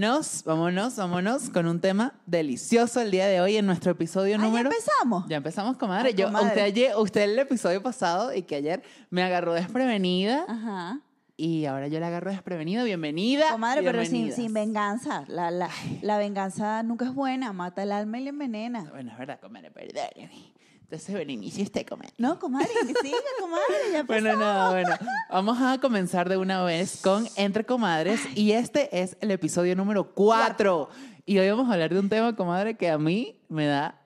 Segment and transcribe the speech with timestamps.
[0.00, 4.38] Vámonos, vámonos, vámonos con un tema delicioso el día de hoy en nuestro episodio Ah,
[4.38, 4.70] ¿ya número.
[4.70, 5.26] empezamos?
[5.28, 6.08] Ya empezamos, comadre.
[6.08, 6.46] Ay, Yo, comadre.
[6.48, 11.00] usted, ayer, usted el episodio pasado y que ayer me agarró desprevenida Ajá.
[11.36, 12.82] y ahora yo la agarro desprevenida.
[12.82, 13.50] Bienvenida.
[13.52, 15.24] Comadre, pero sin, sin venganza.
[15.28, 15.68] La, la,
[16.00, 18.86] la venganza nunca es buena, mata el alma y la envenena.
[18.90, 20.49] Bueno, es verdad, comadre, perdóneme.
[20.90, 22.12] Entonces, Berenice, usted, comadre.
[22.18, 22.66] No, comadre,
[23.00, 24.90] siga, comadre, ya Bueno, no, bueno.
[25.30, 30.12] Vamos a comenzar de una vez con Entre Comadres y este es el episodio número
[30.12, 30.88] 4.
[31.26, 33.99] Y hoy vamos a hablar de un tema, comadre, que a mí me da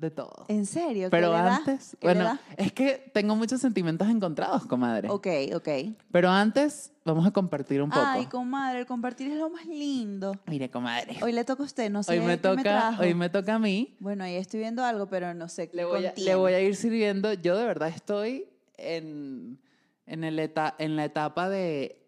[0.00, 0.46] de todo.
[0.48, 1.06] ¿En serio?
[1.06, 1.56] ¿Qué Pero le da?
[1.56, 2.40] antes, ¿Qué le bueno, da?
[2.56, 5.08] es que tengo muchos sentimientos encontrados, comadre.
[5.10, 5.68] Ok, ok.
[6.10, 8.02] Pero antes vamos a compartir un poco.
[8.04, 10.34] Ay, comadre, el compartir es lo más lindo.
[10.46, 11.16] Mire, comadre.
[11.22, 13.02] Hoy le toca a usted, no sé Hoy me qué me toca, trajo.
[13.02, 13.94] hoy me toca a mí.
[14.00, 16.60] Bueno, ahí estoy viendo algo, pero no sé qué Le voy, a, le voy a
[16.60, 17.32] ir sirviendo.
[17.34, 19.60] Yo de verdad estoy en,
[20.06, 22.02] en, el eta- en la etapa de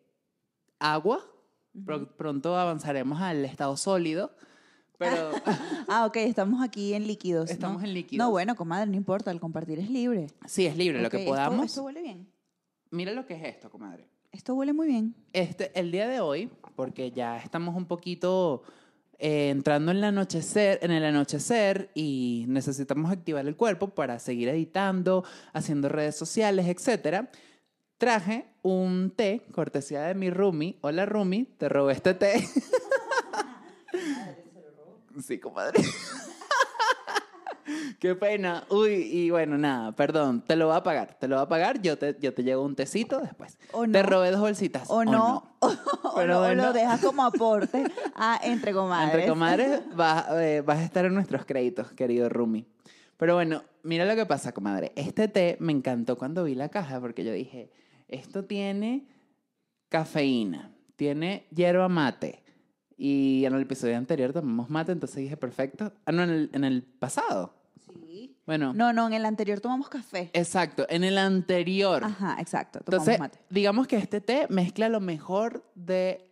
[0.78, 1.20] agua.
[1.86, 4.30] Pro- pronto avanzaremos al estado sólido.
[5.10, 5.30] Pero
[5.88, 7.46] Ah, ok, estamos aquí en líquidos.
[7.48, 7.52] ¿no?
[7.52, 8.24] Estamos en líquidos.
[8.24, 10.28] No, bueno, comadre, no importa, el compartir es libre.
[10.46, 11.66] sí, es libre lo Ok, que esto- podamos.
[11.66, 12.26] Esto, huele bien.
[12.90, 14.06] Mira lo que es esto, comadre.
[14.32, 15.14] Esto huele muy bien.
[15.32, 18.62] Este, el día de hoy, porque ya estamos un poquito
[19.18, 24.48] eh, entrando en el anochecer, en el anochecer y necesitamos activar el cuerpo para seguir
[24.48, 27.30] editando, haciendo redes sociales, etcétera.
[27.98, 30.76] Traje un té, cortesía de mi Rumi.
[30.80, 32.32] Hola Rumi, te robé este té.
[35.20, 35.82] sí, comadre.
[38.00, 38.64] Qué pena.
[38.70, 41.80] Uy, y bueno, nada, perdón, te lo voy a pagar, te lo voy a pagar,
[41.80, 43.56] yo te, yo te llevo un tecito después.
[43.72, 44.02] O Te no.
[44.02, 44.90] robé dos bolsitas.
[44.90, 45.70] O no, o,
[46.16, 46.64] Pero no, o bueno.
[46.66, 47.84] lo dejas como aporte
[48.16, 49.14] a Entre Comadres.
[49.14, 52.66] Entre comadres vas, eh, vas a estar en nuestros créditos, querido Rumi.
[53.16, 54.92] Pero bueno, mira lo que pasa, comadre.
[54.96, 57.70] Este té me encantó cuando vi la caja porque yo dije,
[58.08, 59.06] esto tiene
[59.88, 62.41] cafeína, tiene hierba mate.
[62.96, 65.92] Y en el episodio anterior tomamos mate, entonces dije, perfecto.
[66.04, 67.54] Ah, no, en el, en el pasado.
[67.86, 68.36] Sí.
[68.46, 70.30] Bueno, No, no, en el anterior tomamos café.
[70.32, 72.04] exacto, en el anterior.
[72.04, 72.80] Ajá, exacto.
[72.80, 73.38] Tomamos Entonces, mate.
[73.50, 76.28] digamos que este té mezcla lo mejor de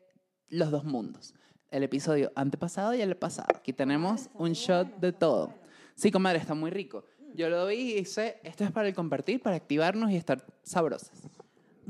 [0.49, 1.35] los dos mundos.
[1.71, 3.49] El episodio antepasado y el pasado.
[3.57, 5.55] Aquí tenemos un shot de todo.
[5.95, 7.05] Sí, comadre, está muy rico.
[7.35, 11.23] Yo lo vi y hice, esto es para el compartir, para activarnos y estar sabrosas.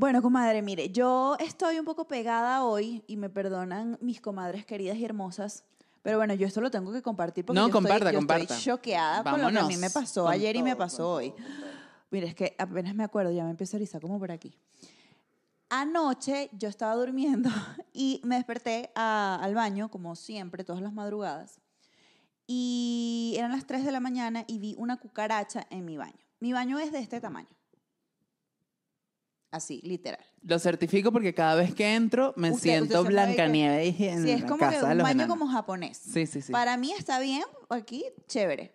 [0.00, 4.96] Bueno, comadre, mire, yo estoy un poco pegada hoy y me perdonan mis comadres queridas
[4.96, 5.62] y hermosas.
[6.00, 8.54] Pero bueno, yo esto lo tengo que compartir porque No, yo, comparta, estoy, yo comparta.
[8.54, 9.78] estoy choqueada con lo que a mí Vámonos.
[9.78, 11.34] me pasó Con ayer y me todo, pasó hoy.
[12.10, 14.56] Mire, es que apenas me acuerdo, ya me empiezo a erizar como por aquí.
[15.68, 17.50] Anoche yo estaba durmiendo
[17.92, 21.60] y me desperté a- al baño, como siempre, todas las madrugadas.
[22.46, 26.24] Y eran las 3 de la mañana y vi una cucaracha en mi baño.
[26.40, 27.50] Mi baño es de este tamaño.
[29.50, 30.20] Así, literal.
[30.42, 34.30] Lo certifico porque cada vez que entro me Usted- siento usted que- Blancanieves en Sí,
[34.30, 35.38] es la como casa que de un los baño enanos.
[35.38, 35.96] como japonés.
[35.98, 36.52] Sí, sí, sí.
[36.52, 38.74] Para mí está bien, aquí, chévere.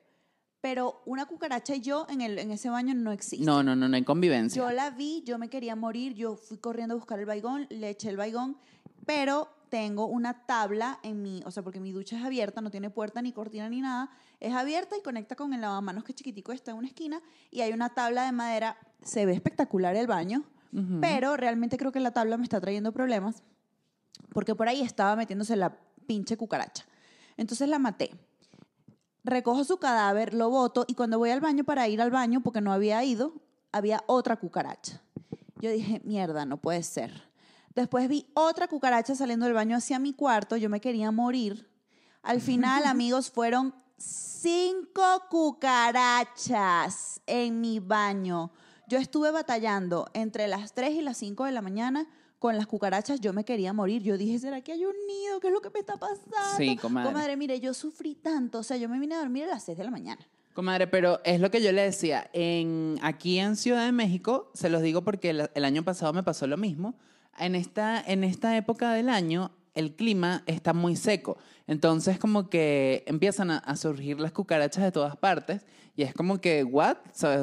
[0.59, 3.46] Pero una cucaracha y yo en, el, en ese baño no existe.
[3.46, 4.62] No, no, no, no hay convivencia.
[4.62, 7.90] Yo la vi, yo me quería morir, yo fui corriendo a buscar el baigón, le
[7.91, 8.58] eché el baigón,
[9.06, 12.90] pero tengo una tabla en mi, o sea, porque mi ducha es abierta, no tiene
[12.90, 14.09] puerta ni cortina ni nada,
[14.40, 17.22] es abierta y conecta con el lavamanos que chiquitico está en una esquina
[17.52, 20.44] y hay una tabla de madera, se ve espectacular el baño,
[21.00, 23.44] Pero realmente creo que la tabla me está trayendo problemas
[24.34, 26.86] porque por ahí estaba metiéndose la pinche cucaracha.
[27.38, 28.12] Entonces la maté.
[29.24, 32.62] Recojo su cadáver, lo boto y cuando voy al baño para ir al baño, porque
[32.62, 33.34] no había ido,
[33.72, 35.02] había otra cucaracha.
[35.59, 37.30] Yo dije, mierda, no puede ser.
[37.74, 41.70] Después vi otra cucaracha saliendo del baño hacia mi cuarto, yo me quería morir.
[42.22, 48.52] Al final, amigos, fueron cinco cucarachas en mi baño.
[48.88, 52.07] Yo estuve batallando entre las 3 y las 5 de la mañana
[52.40, 53.19] con las cucarachas.
[53.19, 54.03] Yo me quería morir.
[54.03, 55.40] Yo dije, ¿será que hay un nido?
[55.40, 56.35] ¿Qué es lo que me está pasando?
[56.58, 57.11] Sí, comadre.
[57.11, 58.59] Comadre, mire, yo sufrí tanto.
[58.59, 60.22] O sea, yo me vine a dormir a las 6 de la mañana.
[60.53, 62.29] Comadre, pero es lo que yo le decía.
[62.34, 66.23] En, aquí en Ciudad de México, se los digo porque el, el año pasado me
[66.23, 66.96] pasó lo mismo.
[67.37, 71.37] En esta, en esta época del año, el clima está muy seco.
[71.67, 75.66] Entonces, como que empiezan a, a surgir las cucarachas de todas partes.
[75.97, 76.97] Y es como que, ¿what?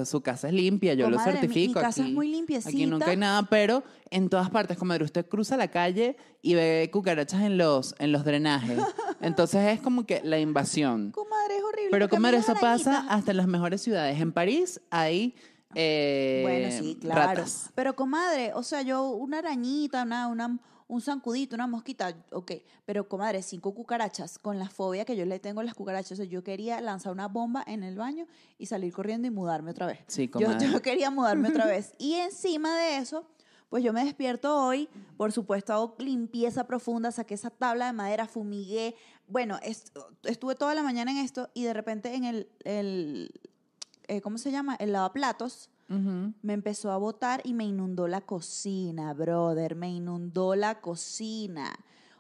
[0.05, 1.81] Su casa es limpia, yo Comadre, lo mi- mi certifico.
[1.81, 2.87] casa es aquí- muy Aquí limpiecita.
[2.87, 7.41] nunca hay nada, pero en todas partes, comadre, usted cruza la calle y ve cucarachas
[7.43, 8.79] en los, en los drenajes.
[9.23, 11.13] Entonces, es como que la invasión.
[11.13, 11.89] Comadre, es horrible.
[11.93, 14.21] Pero comadre, eso pasa hasta en las mejores ciudades.
[14.21, 15.35] En París hay
[15.75, 17.21] eh, Bueno, sí, claro.
[17.23, 17.71] ratas.
[17.75, 20.59] Pero, comadre, o sea, yo una arañita, una, una,
[20.89, 22.53] un zancudito, una mosquita, ok.
[22.85, 26.13] Pero, comadre, cinco cucarachas, con la fobia que yo le tengo a las cucarachas.
[26.13, 28.27] O sea, yo quería lanzar una bomba en el baño
[28.59, 30.01] y salir corriendo y mudarme otra vez.
[30.07, 30.71] Sí, Yo, comadre.
[30.71, 31.95] yo quería mudarme otra vez.
[31.99, 33.25] Y encima de eso,
[33.71, 34.87] Pues yo me despierto hoy,
[35.17, 38.95] por supuesto hago limpieza profunda, saqué esa tabla de madera, fumigué.
[39.29, 43.31] Bueno, est- estuve toda la mañana en esto y de repente en el, el
[44.09, 44.75] eh, ¿cómo se llama?
[44.77, 45.71] El lavaplatos
[46.43, 51.73] Me empezó a botar y me inundó la cocina, brother, me inundó la cocina.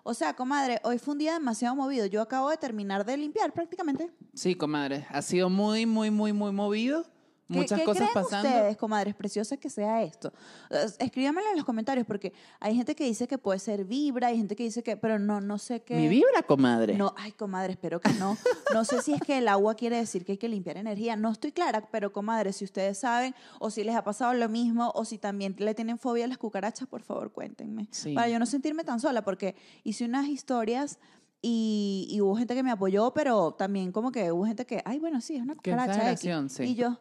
[0.05, 2.07] O sea, comadre, hoy fue un día demasiado movido.
[2.07, 4.11] Yo acabo de terminar de limpiar prácticamente.
[4.35, 5.07] Sí, comadre.
[5.11, 7.07] Ha sido muy, muy, muy, muy movido.
[7.53, 8.49] ¿Qué- Muchas qué cosas creen pasando.
[8.49, 10.33] ustedes, comadres preciosas, que sea esto?
[10.71, 14.37] Eh, Escríbanmelo en los comentarios porque hay gente que dice que puede ser vibra, hay
[14.39, 15.95] gente que dice que, pero no, no sé qué.
[15.97, 16.95] Mi vibra, comadre.
[16.97, 18.37] No, ay, comadre, espero que no.
[18.73, 21.15] No sé si es que el agua quiere decir que hay que limpiar energía.
[21.17, 24.91] No estoy clara, pero comadre, si ustedes saben o si les ha pasado lo mismo
[24.95, 27.89] o si también le tienen fobia a las cucarachas, por favor, cuéntenme.
[27.91, 28.15] Sí.
[28.15, 30.99] Para yo no sentirme tan sola, porque hice unas historias
[31.45, 34.99] y, y hubo gente que me apoyó, pero también como que hubo gente que, ay,
[35.01, 36.13] bueno, sí, es una Qué cucaracha.
[36.13, 36.53] X".
[36.53, 36.63] sí.
[36.65, 37.01] Y yo,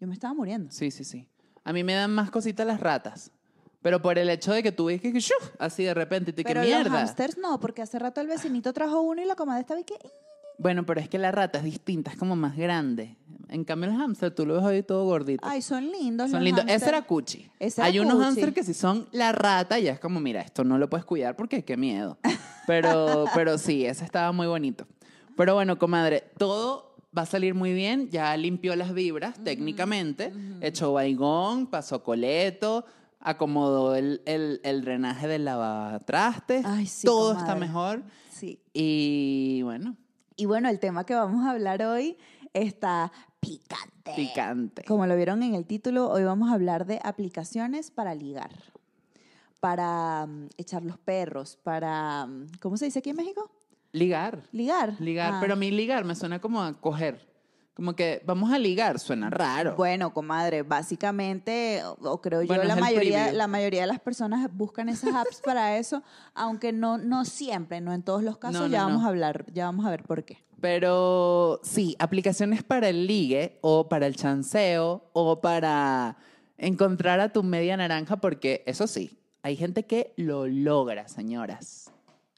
[0.00, 0.70] yo me estaba muriendo.
[0.72, 1.28] Sí, sí, sí.
[1.62, 3.30] A mí me dan más cositas las ratas.
[3.82, 5.50] Pero por el hecho de que tú ves que, que ¡shuf!
[5.58, 7.00] así de repente, y tú, ¿qué Pero los mierda?
[7.00, 9.94] hamsters no, porque hace rato el vecinito trajo uno y la comadre estaba y que...
[10.58, 13.16] Bueno, pero es que la rata es distinta, es como más grande.
[13.48, 15.42] En cambio, el hámster, tú lo ves hoy todo gordito.
[15.46, 16.64] Ay, son lindos son los lindos.
[16.68, 17.50] Ese era Cuchi.
[17.58, 18.24] Ese era Hay unos Cuchi.
[18.24, 21.34] hámster que sí son la rata y es como, mira, esto no lo puedes cuidar
[21.34, 22.18] porque qué miedo.
[22.66, 24.86] Pero, pero sí, ese estaba muy bonito.
[25.36, 28.08] Pero bueno, comadre, todo va a salir muy bien.
[28.10, 30.32] Ya limpió las vibras técnicamente.
[30.60, 32.84] Echó baigón, pasó coleto,
[33.20, 36.64] acomodó el, el, el drenaje del lavatrastes.
[36.64, 38.02] Ay, sí, todo está mejor.
[38.30, 38.60] Sí.
[38.72, 39.96] Y bueno,
[40.36, 42.16] Y bueno, el tema que vamos a hablar hoy
[42.54, 44.12] está picante.
[44.16, 44.84] picante.
[44.84, 48.50] Como lo vieron en el título, hoy vamos a hablar de aplicaciones para ligar,
[49.60, 53.50] para mm, echar los perros, para, mm, ¿cómo se dice aquí en México?
[53.92, 54.42] Ligar.
[54.52, 54.94] Ligar.
[55.00, 55.38] Ligar, Ah.
[55.40, 57.28] pero a mí ligar me suena como a coger.
[57.74, 59.74] Como que vamos a ligar, suena raro.
[59.74, 63.38] Bueno, comadre, básicamente, o, creo yo, la mayoría, preview.
[63.38, 66.02] la mayoría de las personas buscan esas apps para eso,
[66.34, 69.06] aunque no, no siempre, no en todos los casos, No, no, ya vamos no.
[69.06, 70.44] a hablar, ya vamos a ver por qué.
[70.60, 76.18] Pero sí, aplicaciones para el ligue o para el chanceo o para
[76.58, 81.89] encontrar a tu media naranja, porque eso sí, hay gente que lo logra, señoras.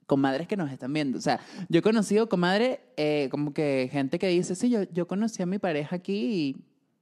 [0.07, 1.19] Comadres que nos están viendo.
[1.19, 5.07] O sea, yo he conocido, comadre, eh, como que gente que dice, sí, yo, yo
[5.07, 6.57] conocí a mi pareja aquí y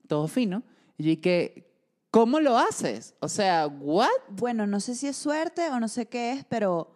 [0.06, 0.62] todo fino.
[0.98, 1.66] Y yo dije,
[2.10, 3.14] ¿cómo lo haces?
[3.20, 4.08] O sea, ¿what?
[4.28, 6.92] Bueno, no sé si es suerte o no sé qué es, pero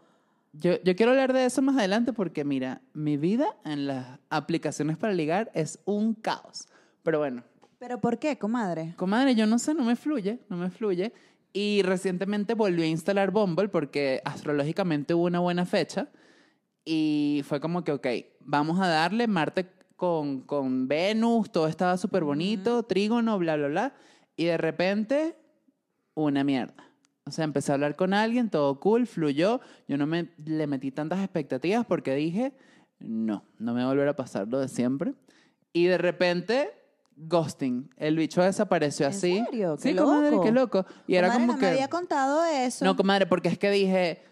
[0.52, 4.96] Yo, yo quiero hablar de eso más adelante porque, mira, mi vida en las aplicaciones
[4.96, 6.68] para ligar es un caos.
[7.02, 7.42] Pero bueno,
[7.78, 8.94] ¿pero por qué, comadre?
[8.96, 11.12] comadre, yo no sé, no me fluye, no me fluye.
[11.56, 16.08] Y recientemente volví a instalar Bumble porque astrológicamente hubo una buena fecha.
[16.84, 18.06] Y fue como que, ok,
[18.40, 23.94] vamos a darle Marte con, con Venus, todo estaba súper bonito, trígono, bla, bla, bla.
[24.36, 25.36] Y de repente,
[26.14, 26.74] una mierda.
[27.24, 29.60] O sea, empecé a hablar con alguien, todo cool, fluyó.
[29.86, 32.52] Yo no me le metí tantas expectativas porque dije,
[32.98, 35.14] no, no me va a volver a pasar lo de siempre.
[35.72, 36.72] Y de repente,
[37.16, 37.90] ghosting.
[37.96, 39.44] El bicho desapareció ¿En así.
[39.44, 39.76] serio?
[39.76, 40.42] Qué sí, comadre, loco.
[40.44, 40.86] qué loco.
[41.06, 41.66] Y era Comadre, como no que...
[41.66, 42.84] me había contado eso.
[42.84, 44.22] No, comadre, porque es que dije,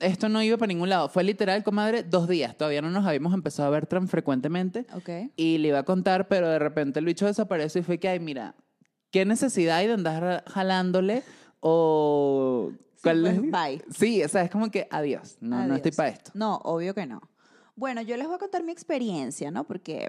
[0.00, 1.08] esto no iba para ningún lado.
[1.08, 2.56] Fue literal, comadre, dos días.
[2.56, 4.86] Todavía no nos habíamos empezado a ver tan frecuentemente.
[4.94, 5.32] Ok.
[5.36, 8.20] Y le iba a contar, pero de repente el bicho desapareció y fue que, ay,
[8.20, 8.54] mira,
[9.10, 11.22] ¿qué necesidad hay de andar jalándole?
[11.60, 12.72] O...
[13.02, 13.42] ¿cuál pues, es?
[13.42, 13.84] bye.
[13.94, 15.36] Sí, o sea, es como que adiós.
[15.40, 15.76] No, no Adiós.
[15.76, 16.30] estoy para esto.
[16.34, 17.20] No, obvio que no.
[17.80, 19.64] Bueno, yo les voy a contar mi experiencia, ¿no?
[19.64, 20.06] Porque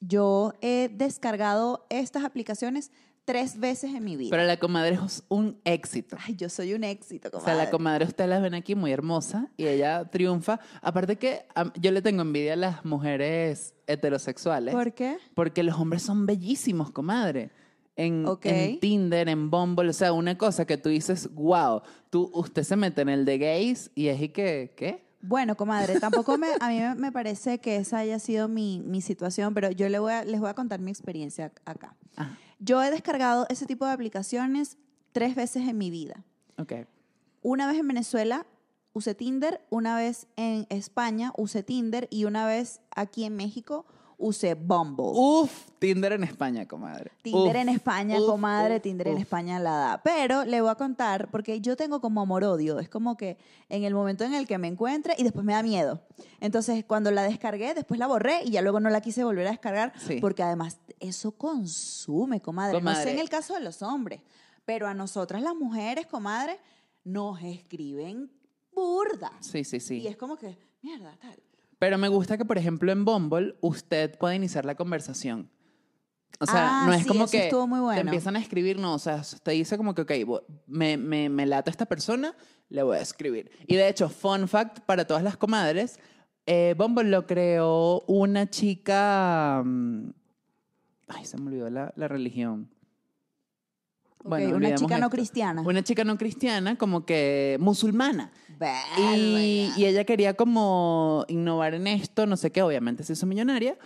[0.00, 2.90] yo he descargado estas aplicaciones
[3.26, 4.30] tres veces en mi vida.
[4.30, 6.16] Pero la comadre es un éxito.
[6.26, 7.64] Ay, yo soy un éxito, O sea, comadre.
[7.64, 10.60] la comadre ustedes la ven aquí muy hermosa y ella triunfa.
[10.80, 11.44] Aparte que
[11.78, 14.74] yo le tengo envidia a las mujeres heterosexuales.
[14.74, 15.18] ¿Por qué?
[15.34, 17.50] Porque los hombres son bellísimos, comadre.
[17.96, 18.46] En, Ok.
[18.46, 22.76] en Tinder, en Bumble, o sea, una cosa que tú dices, wow, tú, usted se
[22.76, 25.09] mete en el de gays y es y que, ¿qué?
[25.22, 29.52] Bueno, comadre, tampoco me, a mí me- parece que esa haya sido mi, mi situación,
[29.54, 31.94] pero yo le voy a- les voy a contar mi experiencia acá.
[32.58, 34.76] Yo he descargado ese tipo de aplicaciones
[35.12, 36.24] tres veces en mi vida.
[36.58, 36.72] ok.
[37.42, 38.46] Una vez en Venezuela
[38.92, 43.86] usé Tinder, una vez en España usé Tinder y una vez aquí en México
[44.20, 45.06] usé Bumble.
[45.14, 47.10] Uf, Tinder en España, comadre.
[47.22, 49.18] Tinder Uf, en España, uf, comadre, uf, Tinder en.
[49.18, 50.00] España la da.
[50.04, 52.78] Pero le voy a contar, porque yo tengo como amor-odio.
[52.78, 55.62] Es como que en el momento en el que me encuentre y después me da
[55.62, 56.02] miedo.
[56.40, 59.50] Entonces, cuando la descargué, después la borré y ya luego no la quise volver a
[59.50, 60.18] descargar, Sí.
[60.20, 62.74] porque además eso consume, comadre.
[62.74, 63.12] No sé Comadre.
[63.12, 64.20] en el caso de los hombres,
[64.66, 66.58] pero a nosotras las mujeres, comadre,
[67.04, 68.30] nos escriben
[68.74, 69.32] burda.
[69.40, 69.98] Sí, sí, sí.
[70.00, 71.42] Y es como que, mierda, tal.
[71.80, 75.50] Pero me gusta que, por ejemplo, en Bumble usted puede iniciar la conversación.
[76.38, 78.00] O sea, Ah, no es sí, como eso que estuvo muy te bueno.
[78.02, 80.12] empiezan a escribir, no, o sea, te dice como que, ok,
[80.68, 82.36] me, me, me lata esta persona,
[82.68, 83.50] le voy a escribir.
[83.66, 85.98] Y de hecho, fun fact para todas las comadres,
[86.46, 89.62] eh, Bumble lo creó una chica...
[89.64, 90.10] mm,
[91.08, 92.70] Ay, se me olvidó la, la religión.
[94.18, 95.10] Ok, Bueno, una chica no esto.
[95.16, 95.62] cristiana.
[95.62, 98.32] Una chica no cristiana, como que musulmana.
[98.98, 103.76] Y, y ella quería como innovar en esto, no sé qué, obviamente se hizo millonaria,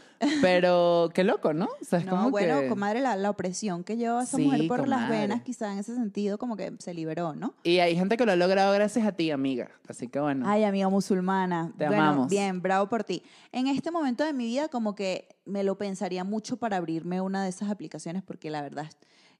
[0.41, 1.67] pero qué loco, ¿no?
[1.81, 2.69] O sea, es No, como bueno, que...
[2.69, 5.21] comadre, la, la opresión que lleva esa Sí, mujer por las comadre.
[5.21, 7.55] venas, quizá en ese sentido, como que se liberó, ¿no?
[7.63, 9.71] Y hay gente que lo ha logrado gracias a ti, amiga.
[9.89, 10.45] Así que bueno.
[10.49, 11.73] Ay, amiga musulmana.
[11.79, 12.29] Te bueno, amamos.
[12.31, 13.23] bien, bravo por ti.
[13.53, 17.43] En este momento de mi vida, como que me lo pensaría mucho para abrirme una
[17.45, 18.87] de esas aplicaciones, porque la verdad,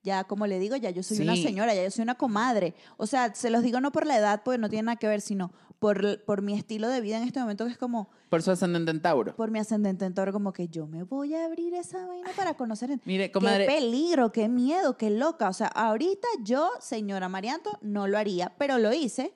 [0.05, 2.75] ya como le digo, ya yo soy una señora, ya yo soy una comadre.
[2.99, 5.21] O sea, se los digo no por la edad, porque no tiene nada que ver,
[5.21, 8.51] sino por, por mi estilo de vida en este momento, que es como, Por su
[8.51, 9.35] ascendente en Tauro.
[9.35, 12.55] por mi ascendente en Tauro, como que yo me voy a abrir esa vaina para
[12.55, 12.99] conocer.
[13.05, 15.49] Mire, Qué comadre, peligro, qué miedo, qué loca.
[15.49, 19.33] O sea, ahorita yo, señora Marianto, no lo haría, pero lo hice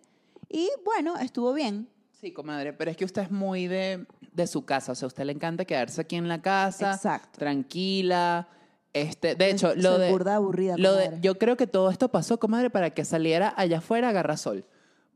[0.49, 1.89] y bueno, estuvo bien.
[2.21, 4.93] sí, comadre, pero es que usted es muy de, de su casa.
[4.93, 7.39] O sea, a usted le encanta quedarse aquí en la casa, Exacto.
[7.39, 8.49] tranquila.
[9.03, 12.09] Este, de hecho, Soy lo de, burda aburrida, lo de, yo creo que todo esto
[12.11, 14.65] pasó, comadre, para que saliera allá afuera a Garrasol.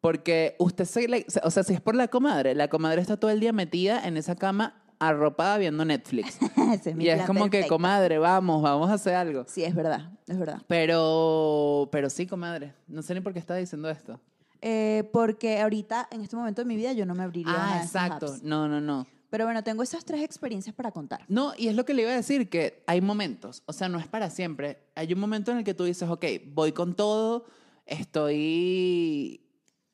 [0.01, 3.31] Porque usted se, le- o sea, si es por la comadre, la comadre está todo
[3.31, 6.39] el día metida en esa cama arropada viendo Netflix.
[6.73, 7.75] Es y es como que, perfecto.
[7.75, 9.45] comadre, vamos, vamos a hacer algo.
[9.47, 10.63] Sí, es verdad, es verdad.
[10.69, 12.73] Pero, pero sí, comadre.
[12.89, 14.19] No sé ni por qué está diciendo esto.
[14.63, 17.87] Eh, porque ahorita, en este momento de mi vida, yo no me abriría Ah, esas
[18.07, 18.27] exacto.
[18.27, 18.43] apps.
[18.43, 19.07] No, no, no.
[19.33, 21.25] Pero bueno, tengo esas tres experiencias para contar.
[21.27, 23.99] No, y es lo que le iba a decir, que hay momentos, o sea, no
[23.99, 24.91] es para siempre.
[24.95, 27.47] Hay un momento en el que tú dices, ok, voy con todo,
[27.87, 29.41] estoy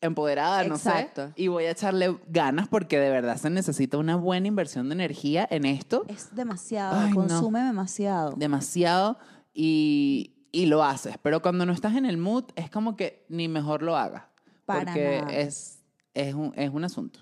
[0.01, 1.29] empoderada, no Exacto.
[1.29, 4.95] sé, y voy a echarle ganas porque de verdad se necesita una buena inversión de
[4.97, 7.15] energía en esto, Es demasiado, Ay, no.
[7.15, 8.33] consume demasiado.
[8.37, 9.19] demasiado,
[9.55, 11.17] y, y lo haces.
[11.23, 14.25] Pero cuando no estás en el mood, es como que ni mejor lo hagas,
[14.67, 15.33] Para porque nada.
[15.33, 15.79] es,
[16.15, 17.21] es, un, es un asunto.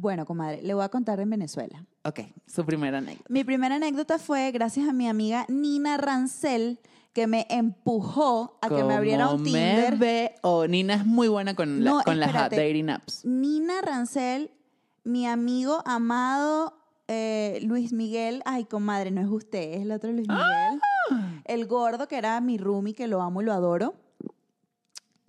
[0.00, 1.84] Bueno, comadre, le voy a contar en Venezuela.
[2.04, 3.24] Ok, su primera anécdota.
[3.28, 6.78] Mi primera anécdota fue gracias a mi amiga Nina Rancel,
[7.12, 9.98] que me empujó a que me abriera un Tinder.
[9.98, 9.98] Me
[10.42, 10.68] veo.
[10.68, 13.24] Nina es muy buena con, la- No, con las dating apps.
[13.24, 14.52] Nina Rancel,
[15.02, 16.74] mi amigo amado
[17.08, 20.80] eh, Luis Miguel, ay, comadre, no es usted, es el otro Luis Miguel.
[21.44, 23.94] El gordo, que era mi roomie, que lo amo y lo adoro.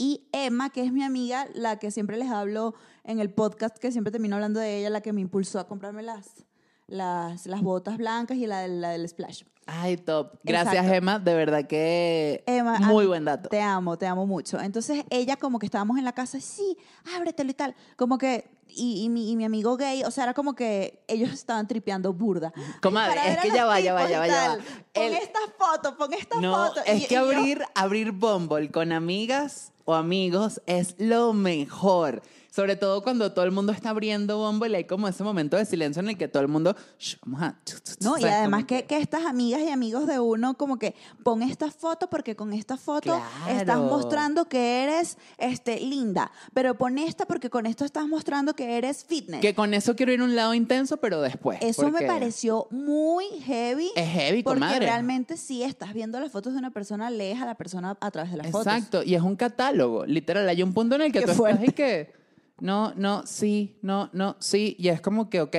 [0.01, 3.91] Y Emma, que es mi amiga, la que siempre les hablo en el podcast, que
[3.91, 6.45] siempre termino hablando de ella, la que me impulsó a comprarme las,
[6.87, 9.43] las, las botas blancas y la, la del splash.
[9.65, 10.39] Ay, top.
[10.43, 10.93] Gracias, Exacto.
[10.95, 11.19] Emma.
[11.19, 13.49] De verdad que Emma, muy buen dato.
[13.49, 14.59] Te amo, te amo mucho.
[14.59, 16.77] Entonces ella como que estábamos en la casa, sí,
[17.17, 17.75] ábretelo y tal.
[17.97, 21.29] Como que, y, y mi, y mi amigo gay, o sea, era como que ellos
[21.31, 22.51] estaban tripeando burda.
[22.81, 24.55] Comadre, es que ya va, ya va, ya va, ya va.
[24.55, 26.81] Pon El- esta foto, pon esta No, foto.
[26.85, 32.21] es Y- que y yo- abrir, abrir Bumble con amigas o amigos es lo mejor.
[32.51, 35.65] Sobre todo cuando todo el mundo está abriendo Bumble y hay como ese momento de
[35.65, 37.55] silencio en el que todo el mundo, "Shh, vamos a...
[38.01, 41.69] No, y además que, que estas amigas y amigos de uno, como que pon esta
[41.71, 47.49] foto porque con esta foto estás mostrando que eres este, linda, pero pon esta porque
[47.49, 49.41] con esto estás mostrando que eres fitness.
[49.41, 51.59] Que con eso quiero ir a un lado intenso, pero después.
[51.61, 53.91] Eso me pareció muy heavy.
[53.95, 54.79] Es heavy, Porque comadre.
[54.85, 58.31] realmente sí estás viendo las fotos de una persona, lees a la persona a través
[58.31, 58.67] de las fotos.
[58.73, 60.47] Exacto, y es un catálogo, literal.
[60.49, 61.65] Hay un punto en el que Qué tú fuerte.
[61.65, 62.18] estás y que
[62.61, 65.55] no, no, sí, no, no, sí, y es como que, ok.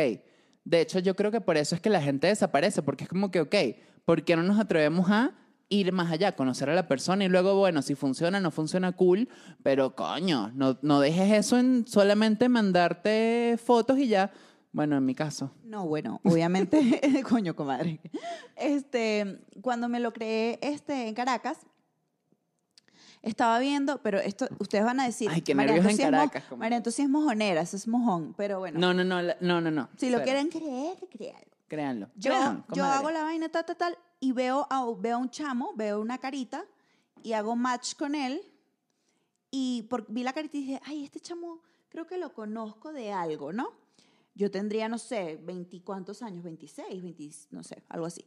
[0.65, 3.31] De hecho, yo creo que por eso es que la gente desaparece, porque es como
[3.31, 3.55] que, ok,
[4.05, 5.33] ¿por qué no nos atrevemos a
[5.71, 9.29] ir más allá, conocer a la persona y luego, bueno, si funciona, no funciona, cool,
[9.63, 14.33] pero coño, no, no dejes eso en solamente mandarte fotos y ya.
[14.73, 15.53] Bueno, en mi caso.
[15.65, 18.01] No, bueno, obviamente, coño, comadre.
[18.57, 21.59] Este, cuando me lo creé este, en Caracas,
[23.23, 26.77] estaba viendo, pero esto, ustedes van a decir, Ay, qué nervios en Caracas, comadre.
[26.77, 29.89] María, sí es mojonera, eso es mojón, pero bueno, No, no, no, no, no, no.
[29.97, 30.25] si lo cero.
[30.25, 31.51] quieren creer, créanlo.
[31.69, 32.07] Créanlo.
[32.17, 35.31] Yo, Créanlo, yo hago la vaina tal, tal, tal, y veo a, veo a un
[35.31, 36.65] chamo, veo una carita,
[37.23, 38.41] y hago match con él,
[39.51, 43.13] y por- vi la carita y dije, ay, este chamo, creo que lo conozco de
[43.13, 43.69] algo, ¿no?
[44.35, 48.25] Yo tendría, no sé, 20 cuántos años, 26, 20, no sé, algo así.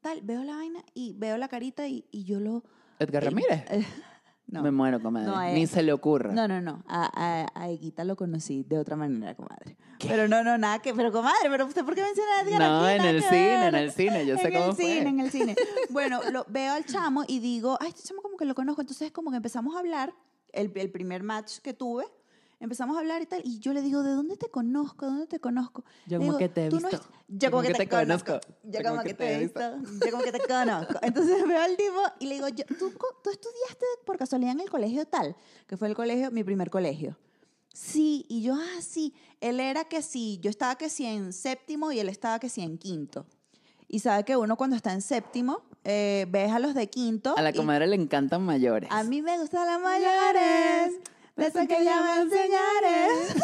[0.00, 2.62] Tal, veo la vaina y veo la carita y, y yo lo...
[3.00, 3.64] Edgar eh, Ramírez.
[3.70, 3.86] eh,
[4.48, 4.62] no.
[4.62, 5.26] Me muero, comadre.
[5.28, 6.32] No, eh, Ni se le ocurra.
[6.32, 6.82] No, no, no.
[6.88, 9.76] A, a, a Eguita lo conocí de otra manera, comadre.
[10.00, 10.94] Pero no, no, nada que.
[10.94, 13.68] Pero, comadre, ¿pero usted por qué menciona a Edgar No, en el cine, ver.
[13.68, 14.84] en el cine, yo sé en cómo el fue.
[14.84, 15.54] cine, en el cine.
[15.90, 18.80] Bueno, lo, veo al chamo y digo, ay, este chamo como que lo conozco.
[18.80, 20.12] Entonces, como que empezamos a hablar,
[20.52, 22.04] el, el primer match que tuve,
[22.60, 25.06] Empezamos a hablar y tal, y yo le digo, ¿de dónde te conozco?
[25.06, 25.84] ¿De dónde te conozco?
[26.06, 27.04] Yo Le como digo, que te he "Tú no visto.
[27.04, 28.40] es- Yo como que te conozco.
[28.64, 29.60] Yo como que te he visto.
[30.04, 30.94] Yo como que te conozco.
[31.02, 32.90] Entonces veo al tipo y le digo, yo, ¿tú,
[33.22, 35.36] ¿tú estudiaste por casualidad en el colegio tal?
[35.68, 37.16] Que fue el colegio, mi primer colegio.
[37.72, 39.14] Sí, y yo, ah, sí.
[39.40, 42.60] Él era que sí, yo estaba que sí en séptimo y él estaba que sí
[42.62, 43.24] en quinto.
[43.86, 47.34] Y sabe que uno cuando está en séptimo, eh, ves a los de quinto.
[47.38, 48.90] A la y- comadre le encantan mayores.
[48.90, 50.94] a mí me gustan las mayores,
[51.38, 53.36] de que llaman señores.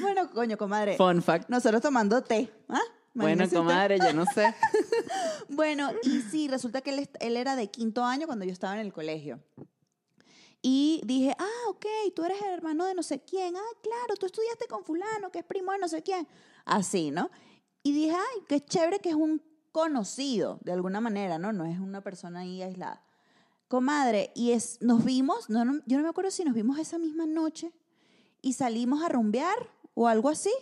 [0.00, 0.96] bueno, coño, comadre.
[0.96, 1.48] Fun fact.
[1.48, 2.52] Nosotros tomando té.
[2.68, 2.80] ¿ah?
[3.14, 4.54] Bueno, comadre, yo no sé.
[5.48, 8.92] Bueno, y sí, resulta que él era de quinto año cuando yo estaba en el
[8.92, 9.40] colegio.
[10.60, 13.56] Y dije, ah, ok, tú eres el hermano de no sé quién.
[13.56, 16.26] Ah, claro, tú estudiaste con fulano, que es primo de no sé quién.
[16.64, 17.30] Así, ¿no?
[17.84, 21.52] Y dije, ay, qué chévere que es un conocido, de alguna manera, ¿no?
[21.52, 23.05] No es una persona ahí aislada.
[23.68, 26.98] Comadre, y es, nos vimos, no, no, yo no me acuerdo si nos vimos esa
[26.98, 27.72] misma noche
[28.40, 29.56] y salimos a rumbear
[29.94, 30.52] o algo así.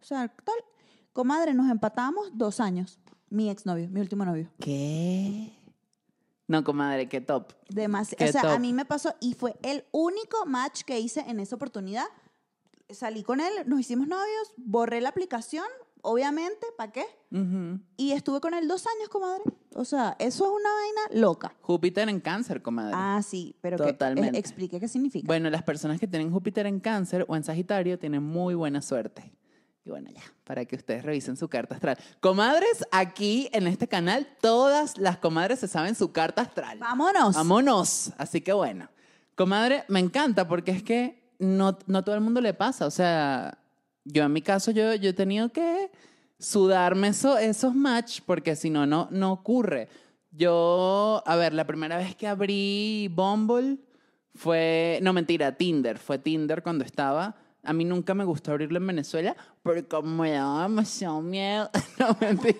[0.00, 0.56] O sea, tal.
[1.12, 2.98] Comadre, nos empatamos dos años.
[3.30, 4.50] Mi exnovio, mi último novio.
[4.60, 5.52] ¿Qué?
[6.48, 7.52] No, comadre, qué top.
[7.70, 8.50] Demasi- Qué o sea, top.
[8.50, 12.06] a mí me pasó y fue el único match que hice en esa oportunidad.
[12.90, 15.64] Salí con él, nos hicimos novios, borré la aplicación,
[16.02, 17.04] obviamente, ¿para qué?
[17.96, 19.42] Y estuve con él dos años, comadre.
[19.74, 21.54] O sea, eso es una vaina loca.
[21.62, 22.92] Júpiter en cáncer, comadre.
[22.94, 24.36] Ah, sí, pero que, Totalmente.
[24.36, 25.26] eh, explique qué significa.
[25.26, 29.32] Bueno, las personas que tienen Júpiter en cáncer o en Sagitario tienen muy buena suerte.
[29.84, 31.98] Y bueno, ya, para que ustedes revisen su carta astral.
[32.20, 36.78] Comadres, aquí en este canal, todas las comadres se saben su carta astral.
[36.78, 37.34] Vámonos.
[37.34, 38.12] Vámonos.
[38.18, 38.88] Así que bueno.
[39.34, 42.86] Comadre, me encanta porque es que no, no todo el mundo le pasa.
[42.86, 43.58] O sea,
[44.04, 45.90] yo en mi caso, yo, yo he tenido que
[46.38, 49.88] sudarme eso, esos match porque si no, no, no ocurre.
[50.30, 53.78] Yo, a ver, la primera vez que abrí Bumble
[54.34, 55.98] fue, no mentira, Tinder.
[55.98, 57.36] Fue Tinder cuando estaba.
[57.64, 61.70] A mí nunca me gustó abrirlo en Venezuela porque me daba demasiado miedo.
[62.02, 62.58] No, mentira.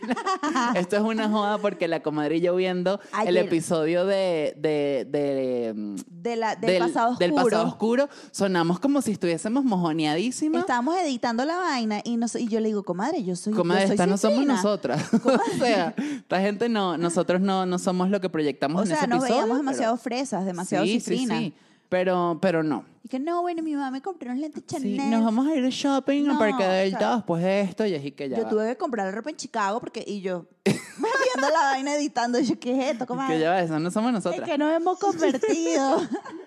[0.76, 3.46] Esto es una joda porque la comadre y yo viendo el Ayer.
[3.46, 7.18] episodio de, de, de, de la, del, pasado oscuro.
[7.26, 10.60] del pasado oscuro, sonamos como si estuviésemos mojoneadísimas.
[10.60, 14.06] Estábamos editando la vaina y, nos- y yo le digo, comadre, yo soy Comadre, estas
[14.06, 14.54] no somos Cifrina".
[14.54, 15.02] nosotras.
[15.24, 18.98] o sea, esta gente no, nosotros no, no somos lo que proyectamos O en sea,
[18.98, 19.34] ese nos episodio.
[19.42, 21.54] veíamos pero- demasiado fresas, demasiado sí, sí, sí.
[21.92, 22.86] Pero, pero no.
[23.04, 25.10] Y que no, bueno, mi mamá me compró unos lentes Sí, Chanel.
[25.10, 27.84] nos vamos a ir de shopping No, a Parque o Delta sea, después de esto
[27.84, 28.38] y así que ya.
[28.38, 28.48] Yo va.
[28.48, 32.44] tuve que comprar la ropa en Chicago porque, y yo, viendo la vaina editando, y
[32.44, 33.38] yo, ¿qué es esto, que comadre?
[33.40, 34.48] ya va, eso no somos es nosotras.
[34.48, 36.00] que nos hemos convertido.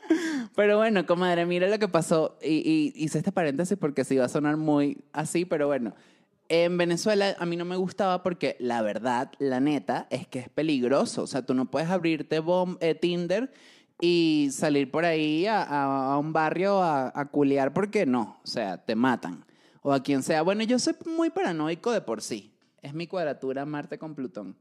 [0.56, 2.38] Pero bueno, comadre, mira lo que pasó.
[2.42, 5.94] Y, y hice este paréntesis porque se iba a sonar muy así, pero bueno.
[6.48, 10.50] En Venezuela a mí no me gustaba porque la verdad, la neta, es que es
[10.50, 11.24] peligroso.
[11.24, 13.52] O sea, tú no puedes abrirte bom- eh, Tinder
[14.02, 18.40] y salir por ahí a, a- a un barrio a, a culear porque no.
[18.44, 19.46] O sea, te matan.
[19.82, 20.42] O a quien sea.
[20.42, 22.52] Bueno, yo soy muy paranoico de por sí.
[22.82, 24.56] Es mi cuadratura Marte con Plutón,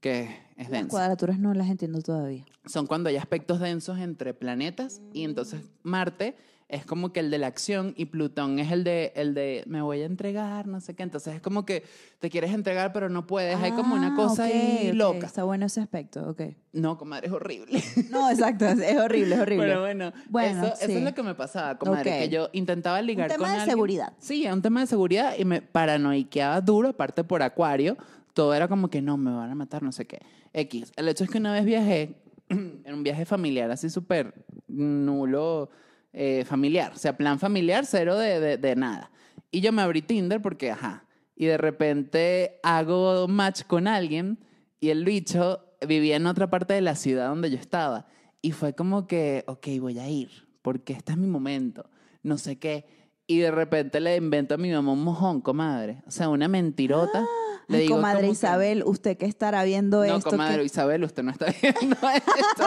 [0.00, 0.22] que
[0.56, 2.44] es Las densa cuadraturas no las entiendo todavía.
[2.66, 6.36] son cuando hay aspectos densos entre planetas y entonces Marte
[6.72, 9.82] es como que el de la acción y Plutón es el de el de me
[9.82, 11.02] voy a entregar, no sé qué.
[11.02, 11.84] Entonces es como que
[12.18, 13.56] te quieres entregar pero no puedes.
[13.56, 15.26] hay como una Ah, cosa ahí ok, loca.
[15.26, 16.42] Está bueno ese aspecto, ok.
[16.72, 17.82] No, comadre, es horrible.
[18.10, 19.66] No, exacto, es, horrible, es horrible.
[19.66, 22.18] Pero bueno, Bueno, eso, es lo que me pasaba, comadre, Ok.
[22.20, 23.70] que yo intentaba ligar tema con de alguien.
[23.70, 24.12] seguridad.
[24.18, 27.96] Sí, un tema de seguridad y me paranoiqueaba duro, aparte por acuario.
[28.32, 30.20] Todo era como que no, me van a matar, no sé qué.
[30.54, 30.90] X.
[30.96, 32.16] El hecho es que una vez viajé,
[32.48, 34.32] en un viaje familiar así súper
[34.68, 35.68] nulo
[36.12, 36.92] eh, familiar.
[36.94, 39.10] O sea, plan familiar, cero de, de- de nada.
[39.50, 41.04] Y yo me abrí Tinder porque, ajá.
[41.36, 44.38] Y de repente hago match con alguien
[44.80, 48.06] y el bicho vivía en otra parte de la ciudad donde yo estaba.
[48.40, 51.88] Y fue como que, ok, voy a ir, porque este es mi momento,
[52.22, 52.86] no sé qué.
[53.26, 56.02] Y de repente le invento a mi mamá un mojón, comadre.
[56.06, 57.24] O sea, una mentirota.
[57.68, 60.30] le Ay, digo comadre que- Isabel, usted que estará viendo no, esto.
[60.30, 62.66] comadre que- Isabel, usted no está viendo esto.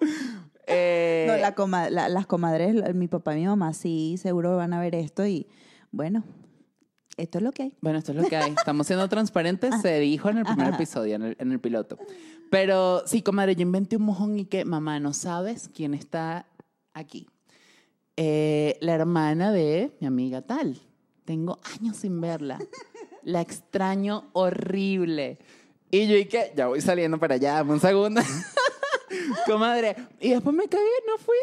[0.68, 4.56] Eh, No, la coma- la- las comadres, la- mi papá y mi mamá sí seguro
[4.56, 5.46] van a ver esto y
[5.90, 6.22] bueno,
[7.16, 7.74] esto es lo que hay.
[7.80, 8.52] Bueno, esto es lo que hay.
[8.56, 11.98] Estamos siendo transparentes, se dijo en el primer episodio, en el, en el piloto.
[12.50, 16.46] Pero sí, comadre, yo inventé un mojón y que, mamá, no sabes quién está
[16.94, 17.26] aquí.
[18.16, 20.78] Eh, la hermana de mi amiga tal.
[21.24, 22.58] Tengo años sin verla.
[23.22, 25.38] La extraño horrible.
[25.90, 26.52] Y yo, ¿y qué?
[26.56, 28.20] Ya voy saliendo para allá, dame un segundo.
[29.46, 29.96] comadre.
[30.20, 31.36] Y después me caí, no fui.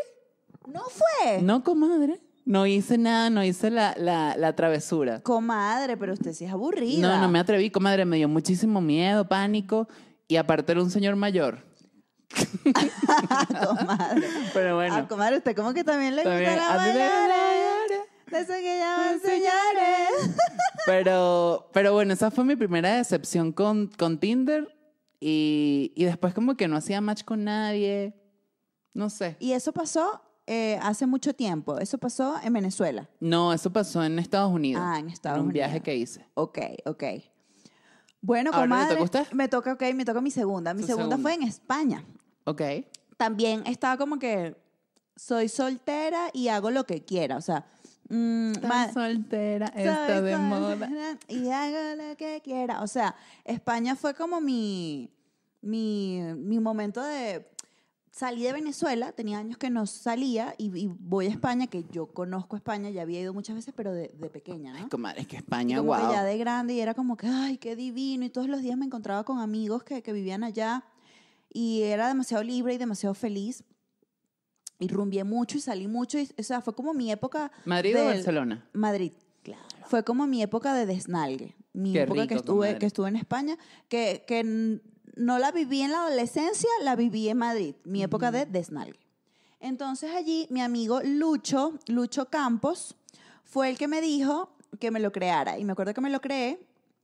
[0.74, 1.42] No fue.
[1.42, 2.20] No, comadre.
[2.46, 5.22] No hice nada, no hice la, la, la travesura.
[5.22, 7.08] Comadre, pero usted sí es aburrida.
[7.08, 9.88] No, no me atreví, comadre, me dio muchísimo miedo, pánico.
[10.28, 11.64] Y aparte era un señor mayor.
[13.68, 14.28] comadre.
[14.54, 14.96] Pero bueno.
[14.96, 17.12] Ah, comadre, usted como que también le también- gusta la mayores.
[18.28, 20.38] De eso que llaman señores.
[20.86, 24.68] Pero, pero bueno, esa fue mi primera decepción con, con Tinder.
[25.20, 28.14] Y, y después como que no hacía match con nadie.
[28.94, 29.36] No sé.
[29.40, 31.78] Y eso pasó eh, hace mucho tiempo.
[31.78, 33.10] Eso pasó en Venezuela.
[33.20, 34.82] No, eso pasó en Estados Unidos.
[34.86, 35.86] Ah, en Estados en un viaje Unidos.
[35.86, 36.26] que hice.
[36.34, 37.04] Ok, ok.
[38.22, 38.90] Bueno, ¿Ahora comadre.
[38.96, 39.32] toca usted?
[39.34, 40.74] Me toca, ok, me toca mi segunda.
[40.74, 41.18] Mi segunda, segunda.
[41.18, 42.04] fue en España.
[42.46, 42.62] Ok.
[43.18, 44.56] También estaba como que
[45.16, 47.38] soy soltera y hago lo que quiera.
[47.38, 47.66] O sea,
[48.10, 50.78] mm, Está soltera, está de moda.
[50.78, 52.82] soltera Y hago lo que quiera.
[52.82, 55.10] O sea, España fue como mi,
[55.62, 57.46] mi, mi momento de...
[58.12, 62.08] Salí de Venezuela, tenía años que no salía y, y voy a España, que yo
[62.08, 64.90] conozco España, ya había ido muchas veces, pero de, de pequeña, ¿no?
[64.90, 66.08] Comadre, es que Y España, como guau.
[66.10, 68.26] que ya de grande y era como que, ay, qué divino.
[68.26, 70.84] Y todos los días me encontraba con amigos que, que vivían allá
[71.54, 73.64] y era demasiado libre y demasiado feliz.
[74.80, 76.18] Y rumbié mucho y salí mucho.
[76.18, 77.52] Y, o sea, fue como mi época.
[77.66, 78.66] ¿Madrid o Barcelona?
[78.74, 79.12] Madrid.
[79.44, 79.64] Claro.
[79.88, 81.56] Fue como mi época de desnalgue.
[81.74, 83.58] Mi Qué época que, estuve, que estuve en España,
[83.90, 84.80] que, que
[85.16, 87.76] no la viví en la adolescencia, la viví en Madrid.
[87.84, 89.00] Mi época de desnalgue.
[89.60, 92.96] Entonces allí mi amigo Lucho, Lucho Campos,
[93.44, 95.58] fue el que me dijo que me lo creara.
[95.58, 96.60] Y me acuerdo que me lo creé,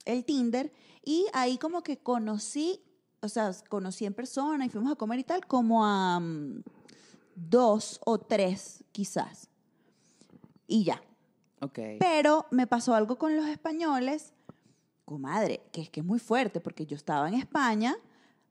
[0.06, 0.72] el Tinder,
[1.04, 2.82] y ahí como que conocí,
[3.22, 6.64] o sea, conocí en persona y fuimos a comer y tal, como a mm,
[7.36, 9.50] dos o tres quizás.
[10.68, 11.02] Y ya.
[11.62, 11.80] Ok.
[12.00, 14.34] Pero me pasó algo con los españoles,
[15.06, 17.96] comadre, que es que es muy fuerte, porque yo estaba en España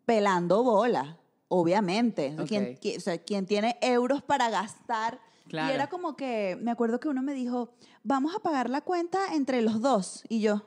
[0.04, 1.18] pelando bola,
[1.48, 2.36] obviamente.
[2.46, 5.20] Quien, qui- o sea, quien tiene euros para gastar.
[5.48, 5.70] Claro.
[5.70, 9.34] Y era como que, me acuerdo que uno me dijo, vamos a pagar la cuenta
[9.34, 10.24] entre los dos.
[10.28, 10.66] Y yo,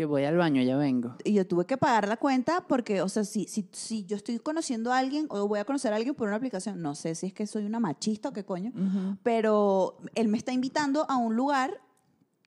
[0.00, 1.14] Que voy al baño, ya vengo.
[1.24, 4.38] y yo tuve que pagar la cuenta porque, o sea, si, si, si yo estoy
[4.38, 7.26] conociendo a alguien o voy a conocer a alguien por una aplicación, no sé si
[7.26, 9.18] es que soy una machista o qué coño, Ujú.
[9.22, 11.82] pero él me está invitando a un lugar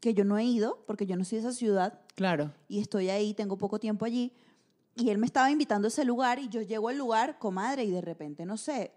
[0.01, 2.51] que yo no he ido, porque yo no soy de esa ciudad Claro.
[2.67, 4.33] y estoy ahí, tengo poco tiempo allí,
[4.95, 7.91] y él me estaba invitando a ese lugar y yo llego al lugar, comadre, y
[7.91, 8.93] de repente, no sé,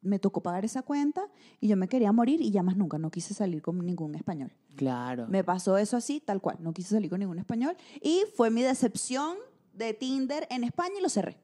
[0.00, 1.26] me tocó pagar esa cuenta
[1.60, 4.52] y yo me quería morir y ya más nunca, no quise salir con ningún español.
[4.78, 5.26] Claro.
[5.28, 8.62] Me pasó eso así, tal cual, no quise salir con ningún español y fue mi
[8.62, 9.36] decepción
[9.74, 11.36] de Tinder en España y lo cerré.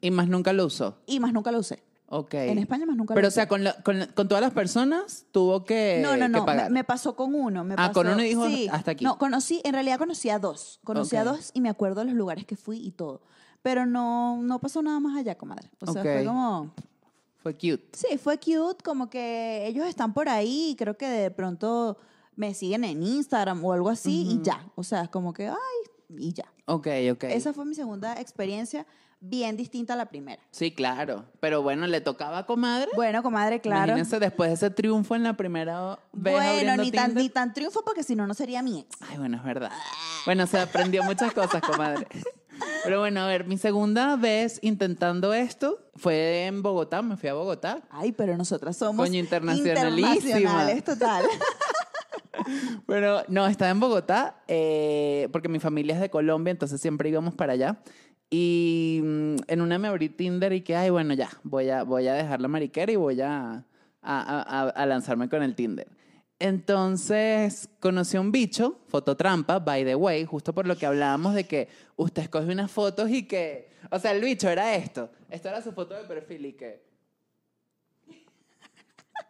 [0.00, 0.98] Y más nunca lo usó.
[1.06, 1.82] Y más nunca lo usé.
[2.08, 2.34] Ok.
[2.34, 3.48] En España más nunca Pero, lo o sea, usé.
[3.48, 6.40] con, la- con, la- con todas las personas tuvo que, No, no, que no.
[6.40, 6.70] Me, pagar.
[6.70, 7.64] me pasó con uno.
[7.64, 8.68] Me Ah, pasó- con uno y dijo, sí.
[8.70, 9.04] hasta aquí.
[9.04, 10.78] No, conocí, en realidad conocí a dos.
[10.84, 11.28] Conocí a Ok.
[11.28, 13.22] dos y me acuerdo los lugares que fui y todo.
[13.62, 15.70] Pero no, no pasó nada más allá, comadre.
[15.80, 16.08] O sea, Ok.
[16.08, 16.70] fue como.
[17.38, 17.88] Fue cute.
[17.92, 21.96] Sí, fue cute, como que ellos están por ahí y creo que de pronto
[22.36, 24.64] me siguen en Instagram o algo así y ya.
[24.74, 25.56] O sea, es como que, ay,
[26.18, 26.44] y ya.
[26.66, 27.24] Ok, ok.
[27.24, 28.86] Esa fue mi segunda experiencia,
[29.20, 30.42] bien distinta a la primera.
[30.50, 31.24] Sí, claro.
[31.40, 32.88] Pero bueno, le tocaba a comadre.
[32.94, 33.92] Bueno, comadre, claro.
[33.92, 37.82] Imagínense después de ese triunfo en la primera vez Bueno, ni tan, ni tan triunfo
[37.84, 38.96] porque si no, no sería mi ex.
[39.00, 39.72] Ay, bueno, es verdad.
[40.26, 42.06] Bueno, se aprendió muchas cosas, comadre.
[42.84, 47.02] Pero bueno, a ver, mi segunda vez intentando esto fue en Bogotá.
[47.02, 47.82] Me fui a Bogotá.
[47.90, 50.14] Ay, pero nosotras somos Coño, internacionalísima.
[50.14, 51.24] internacionales, total.
[52.86, 57.34] Pero no, estaba en Bogotá eh, porque mi familia es de Colombia, entonces siempre íbamos
[57.34, 57.78] para allá.
[58.30, 62.08] Y mm, en una me abrí Tinder y que, ay, bueno, ya, voy a, voy
[62.08, 63.64] a dejar la mariquera y voy a,
[64.02, 65.88] a, a- lanzarme con el Tinder.
[66.38, 71.44] Entonces conocí a un bicho, fototrampa, by the way, justo por lo que hablábamos de
[71.44, 75.62] que usted escoge unas fotos y que, o sea, el bicho era esto, esto era
[75.62, 76.84] su foto de perfil y que...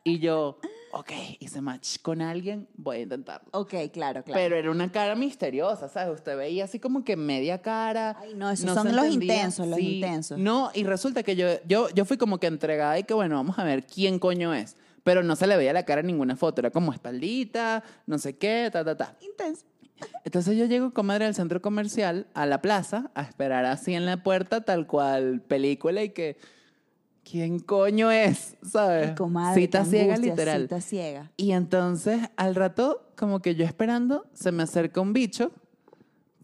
[0.03, 0.59] Y yo,
[0.99, 3.49] ok, hice match con alguien, voy a intentarlo.
[3.53, 4.41] ok, claro, claro.
[4.41, 6.15] Pero era una cara misteriosa, ¿sabes?
[6.15, 8.17] Usted veía así como que media cara.
[8.19, 9.35] Ay, no, esos se son los entendía.
[9.37, 10.39] intensos, los intensos.
[10.39, 13.59] No, y resulta que yo, yo, yo fui como que entregada y que bueno, vamos
[13.59, 14.77] a ver quién coño es.
[15.05, 18.37] Pero no se le veía la cara en ninguna foto, era como espaldita, no sé
[18.37, 19.17] qué, ta, ta, ta.
[19.21, 19.65] Intenso.
[20.25, 24.23] Entonces yo llego, comadre, al centro comercial, a la plaza, a esperar así en la
[24.23, 26.37] puerta, tal cual película y que...
[27.29, 28.57] ¿Quién coño es?
[28.63, 29.13] ¿Sabes?
[29.17, 30.63] Comadre, Cita ciega, angustia, literal.
[30.63, 31.33] Cita ciega.
[31.37, 35.51] Y entonces, al rato, como que yo esperando, se me acerca un bicho.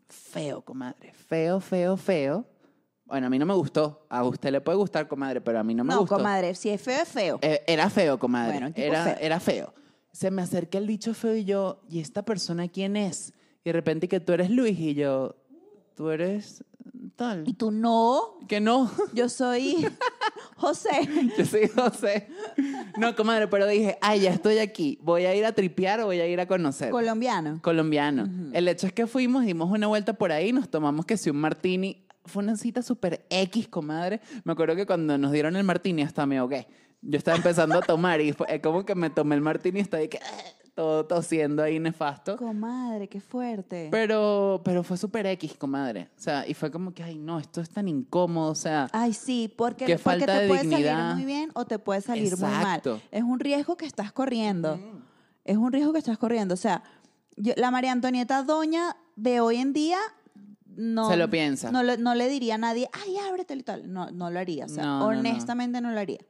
[0.09, 1.13] Feo, comadre.
[1.13, 2.45] Feo, feo, feo.
[3.05, 4.07] Bueno, a mí no me gustó.
[4.09, 6.17] A usted le puede gustar, comadre, pero a mí no me No, gustó.
[6.17, 7.39] comadre, si es feo, es feo.
[7.43, 8.53] Eh, era feo, comadre.
[8.59, 9.17] Bueno, era, feo.
[9.21, 9.75] era feo.
[10.13, 13.33] Se me acerca el bicho feo y yo, ¿y esta persona quién es?
[13.65, 15.37] Y de repente que tú eres Luis y yo,
[15.95, 16.65] tú eres
[17.17, 17.45] tal.
[17.47, 18.91] Y tú no, Que no.
[19.13, 19.87] yo soy
[20.57, 21.09] José.
[21.37, 22.29] Yo soy José.
[22.99, 24.99] No, comadre, pero dije, ay, ya estoy aquí.
[25.03, 26.91] ¿Voy a ir a tripear o voy a ir a conocer?
[26.91, 27.61] Colombiano.
[27.63, 28.29] colombiano.
[28.53, 31.37] El hecho es que fuimos, dimos una vuelta por ahí, nos tomamos que si un
[31.39, 34.21] martini fue una cita súper X, comadre.
[34.45, 36.69] Me acuerdo que cuando nos dieron el martini hasta me ahogué.
[37.01, 40.01] Yo estaba empezando a tomar y fue como que me tomé el martini y estaba
[40.03, 40.21] ahí que,
[40.75, 42.37] todo tosiendo ahí nefasto.
[42.37, 43.89] Comadre, qué fuerte.
[43.91, 46.09] Pero, pero fue súper X, comadre.
[46.17, 48.51] O sea, y fue como que, ay, no, esto es tan incómodo.
[48.51, 50.99] O sea, Ay, sí, porque, Qué porque falta te de puede dignidad.
[51.11, 52.63] salir muy bien o te puede salir muy mal.
[52.63, 53.01] Exacto.
[53.11, 54.81] Es un riesgo que estás corriendo.
[55.45, 56.55] Es un riesgo que estás corriendo.
[56.55, 56.83] O sea,
[57.37, 59.99] yo- la María Antonieta Doña de hoy en día
[60.75, 61.71] no, Se lo piensa.
[61.71, 63.93] No, le- no le diría a nadie, ay, ábretelo y tal.
[63.93, 64.65] No, no lo haría.
[64.65, 65.19] O sea, No, no, no.
[65.19, 66.21] honestamente no lo haría.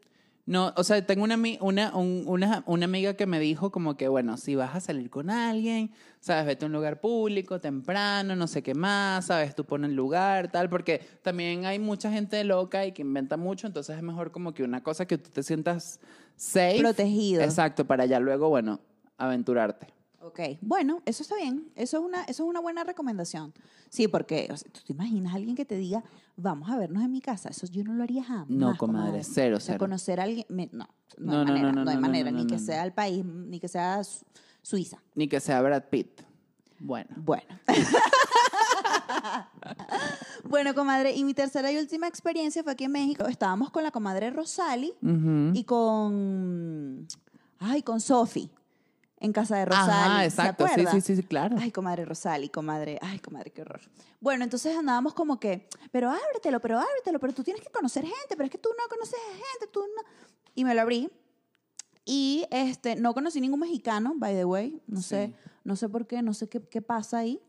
[0.45, 4.09] No, o sea, tengo una, una, un- una, una amiga que me dijo como que,
[4.09, 8.49] bueno, si vas a salir con alguien, sabes, vete a un lugar público, temprano, no
[8.49, 12.85] sé qué más, sabes, tú pones el lugar, tal, porque también hay mucha gente loca
[12.85, 16.01] y que inventa mucho, entonces es mejor como que una cosa que tú te sientas
[16.37, 16.81] safe.
[16.81, 17.43] Protegido.
[17.45, 18.81] Exacto, para ya luego, bueno,
[19.19, 19.87] aventurarte.
[20.25, 21.73] Ok, bueno, eso está bien.
[21.75, 23.53] Eso es una, eso es una buena recomendación.
[23.89, 26.05] Sí, porque o sea, tú te imaginas a alguien que te diga,
[26.37, 27.49] vamos a vernos en mi casa.
[27.49, 28.49] Eso yo no lo haría jamás.
[28.49, 29.79] No, comadre, cero, O sea, cero.
[29.81, 30.87] conocer a alguien, me- no,
[31.19, 33.59] no, No, hay no, manera, no, no, hay manera, ni que sea el país, ni
[33.59, 34.25] que sea Su-
[34.63, 35.03] Suiza.
[35.17, 36.23] Ni que sea Brad Pitt.
[36.79, 37.11] Bueno.
[37.17, 37.45] Bueno.
[40.45, 43.27] bueno, comadre, y mi tercera y última experiencia fue aquí en México.
[43.27, 44.93] Estábamos con la comadre Rosali
[45.53, 47.07] y con,
[47.59, 48.51] ay, con Sofi
[49.23, 49.91] en casa de Rosali.
[49.91, 50.67] Ajá, ¿se exacto.
[50.67, 50.91] Sí, acuerda?
[50.93, 51.57] sí, sí, sí, claro.
[51.59, 53.81] Ay, comadre Rosali, comadre, ay, comadre, qué horror.
[54.21, 58.37] Bueno, entonces andábamos como que, pero ábretelo, pero ábretelo, pero tú tienes que conocer gente,
[58.37, 60.03] pero es que tú no conoces gente, tú no.
[60.55, 61.09] Y me lo abrí.
[62.05, 64.83] Y este, no conocí ningún mexicano, by the way.
[64.89, 65.51] No sé, Sí.
[65.65, 67.41] no sé por qué, no sé qué, qué pasa ahí.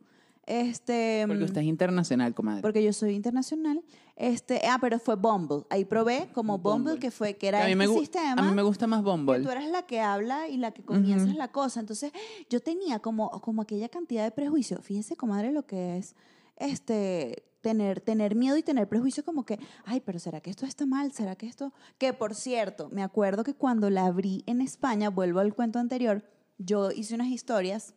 [0.46, 2.62] Este, Porque usted es internacional, comadre.
[2.62, 3.82] porque yo soy internacional.
[4.16, 5.64] Este, ah, pero fue Bumble.
[5.70, 7.00] Ahí probé como Bumble, Bumble.
[7.00, 8.42] que fue que Que era a, mí me este sistema.
[8.42, 9.40] a mí me gusta más que Bumble.
[9.42, 11.38] tú eres la que habla y la que comienzas Ujú.
[11.38, 11.80] la cosa.
[11.80, 12.12] Entonces,
[12.50, 14.82] yo tenía como, como aquella cantidad de prejuicio.
[14.82, 16.16] Fíjese, comadre, lo que es
[16.58, 20.86] este tener, tener miedo y tener prejuicio como que, ay, pero ¿será que esto está
[20.86, 21.14] mal?
[21.14, 21.72] ¿Será que esto...?
[21.98, 26.24] Que, por cierto, me acuerdo que cuando la abrí en España, vuelvo al cuento anterior,
[26.58, 27.94] yo hice unas historias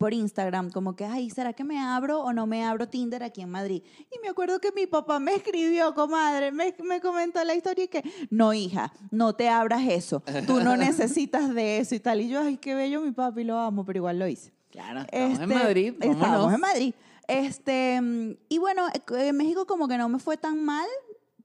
[0.00, 3.42] por Instagram, como que, ay, ¿será que me abro o no me abro Tinder aquí
[3.42, 3.82] en Madrid?
[4.10, 7.88] Y me acuerdo que mi papá me escribió, comadre, me, me comentó la historia y
[7.88, 12.22] que, no, hija, no te abras eso, tú no necesitas de eso y tal.
[12.22, 14.54] Y yo, ay, qué bello mi papi, lo amo, pero igual lo hice.
[14.70, 15.94] Claro, estamos en Este, Madrid.
[15.98, 16.54] Vámonos.
[16.54, 16.94] en Madrid.
[17.28, 18.00] Este,
[18.48, 20.88] y bueno, eh, en México como que no me fue tan mal.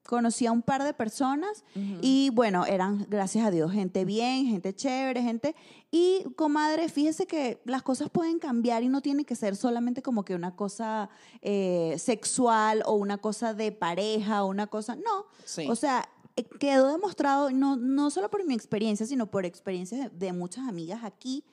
[0.06, 1.64] Conocí a un par de personas
[2.02, 5.56] y bueno, eran, gracias a Dios, gente bien, gente chévere, gente...
[5.92, 10.26] Y, comadre, fíjese que las cosas pueden cambiar y no tiene que ser solamente como
[10.26, 11.10] que una cosa
[11.42, 14.96] eh, sexual o una cosa de pareja o una cosa...
[14.96, 15.68] No, Sí.
[15.70, 20.26] o sea, eh, quedó demostrado, no, no solo por mi experiencia, sino por experiencias de,
[20.26, 21.46] de muchas amigas aquí,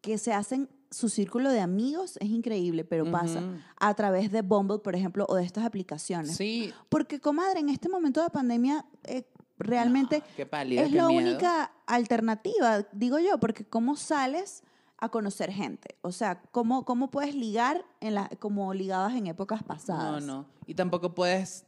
[0.00, 3.42] que se hacen su círculo de amigos, es increíble, pero pasa
[3.78, 6.36] a través de Bumble, por ejemplo, o de estas aplicaciones.
[6.36, 6.72] Sí.
[6.88, 9.24] Porque, comadre, en este momento de pandemia, eh,
[9.58, 11.30] realmente No, pálida, es la miedo.
[11.30, 14.62] única alternativa, digo yo, porque ¿cómo sales
[14.98, 15.96] a conocer gente?
[16.02, 20.24] O sea, ¿cómo, cómo puedes ligar en la, como ligabas en épocas No, pasadas?
[20.24, 20.46] no.
[20.66, 21.64] Y tampoco puedes,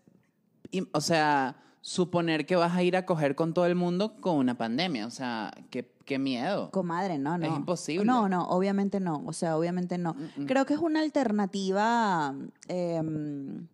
[0.92, 4.56] o sea, suponer que vas a ir a coger con todo el mundo con una
[4.56, 5.06] pandemia.
[5.06, 6.70] O sea, qué, qué miedo.
[6.70, 7.46] Comadre, no, no.
[7.46, 8.04] Es imposible.
[8.04, 9.22] No, no, obviamente no.
[9.26, 10.14] O sea, obviamente no.
[10.46, 12.34] Creo que es una alternativa
[12.68, 13.66] em,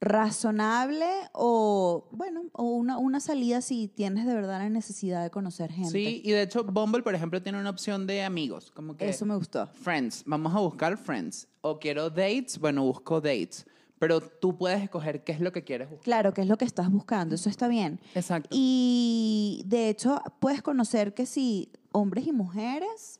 [0.00, 5.70] razonable o, bueno, o una, una salida si tienes de verdad la necesidad de conocer
[5.70, 5.90] gente.
[5.90, 9.26] Sí, y de hecho Bumble, por ejemplo, tiene una opción de amigos, como que Eso
[9.26, 9.66] me gustó.
[9.66, 11.48] friends, vamos a buscar friends.
[11.60, 13.66] O quiero dates, bueno, busco dates.
[14.00, 16.04] Pero tú puedes escoger qué es lo que quieres buscar.
[16.04, 17.34] Claro, que es lo que estás buscando.
[17.34, 18.00] Eso está bien.
[18.14, 18.48] Exacto.
[18.50, 23.18] Y de hecho, puedes conocer que si hombres y mujeres,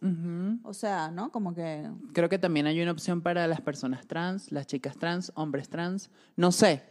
[0.63, 1.31] o sea, ¿no?
[1.31, 5.31] Como que Creo que también hay una opción para las personas trans, las chicas trans,
[5.35, 6.11] hombres trans.
[6.35, 6.83] No sé.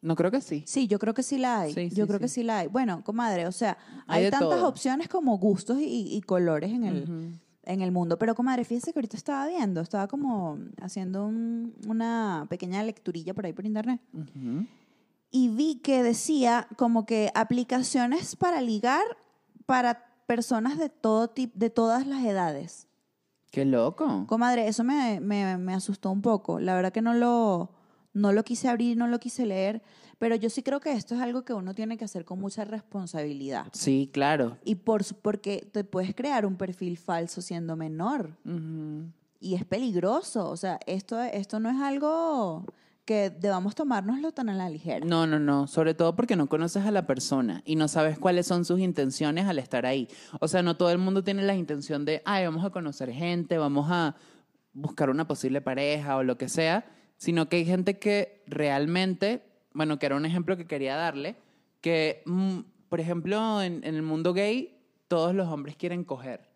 [0.00, 0.64] No creo que sí.
[0.66, 1.74] Sí, yo creo que sí la hay.
[1.74, 2.42] Sí, yo sí, creo que sí.
[2.42, 2.66] la hay.
[2.66, 4.66] Bueno, comadre, o sea, Hay tantas todo.
[4.68, 7.40] opciones como gustos y, y colores en el.
[7.68, 8.18] En el mundo.
[8.18, 13.46] Pero, comadre, fíjese que ahorita estaba viendo, estaba como haciendo un- una pequeña lecturilla por
[13.46, 14.00] ahí por internet.
[14.12, 14.66] Ujú.
[15.30, 19.02] Y vi que decía como que aplicaciones para ligar
[19.66, 22.86] para personas de todo tipo, de todas las edades.
[23.50, 24.24] Qué loco.
[24.26, 26.60] Comadre, eso me, me, me asustó un poco.
[26.60, 27.70] La verdad que no lo,
[28.12, 29.82] no lo quise abrir, no lo quise leer,
[30.18, 32.64] pero yo sí creo que esto es algo que uno tiene que hacer con mucha
[32.64, 33.66] responsabilidad.
[33.72, 34.58] Sí, claro.
[34.64, 38.36] Y por, porque te puedes crear un perfil falso siendo menor
[39.40, 40.48] y es peligroso.
[40.48, 42.64] O sea, esto, esto no es algo
[43.04, 45.06] que debamos tomárnoslo tan a la ligera.
[45.06, 45.66] No, no, no.
[45.66, 49.46] Sobre todo porque no conoces a la persona y no sabes cuáles son sus intenciones
[49.46, 50.08] al estar ahí.
[50.40, 53.56] O sea, no todo el mundo tiene la intención de, ay, vamos a conocer gente,
[53.56, 54.14] vamos a
[54.74, 56.84] buscar una posible pareja o lo que sea,
[57.18, 59.42] sino que hay gente que realmente,
[59.74, 61.36] bueno, que era un ejemplo que quería darle,
[61.82, 64.78] que, mm, por ejemplo, en, en el mundo gay,
[65.08, 66.48] todos los hombres quieren coger.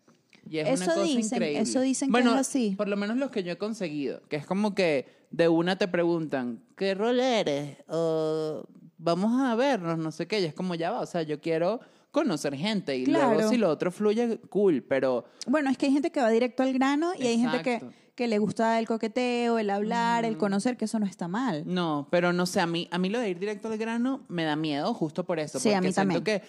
[0.49, 1.61] Y es Eso una cosa dicen, increíble.
[1.61, 2.73] eso dicen que bueno, es así.
[2.75, 5.87] Por lo menos los que yo he conseguido, que es como que de una te
[5.87, 7.77] preguntan, ¿qué rol eres?
[7.87, 8.65] O
[8.97, 10.41] vamos a vernos, no sé qué.
[10.41, 11.79] Y es como ya va, o sea, yo quiero
[12.11, 16.11] conocer gente y luego si lo otro fluye, cool, pero Bueno, es que hay gente
[16.11, 17.81] que va directo al grano y hay gente que.
[18.15, 21.63] Que le gusta el coqueteo, el hablar, el conocer, que eso no está mal.
[21.65, 24.43] No, pero no sé, a mí, a mí lo de ir directo al grano me
[24.43, 25.59] da miedo justo por eso.
[25.59, 26.23] Sí, a porque mí siento también.
[26.23, 26.43] que,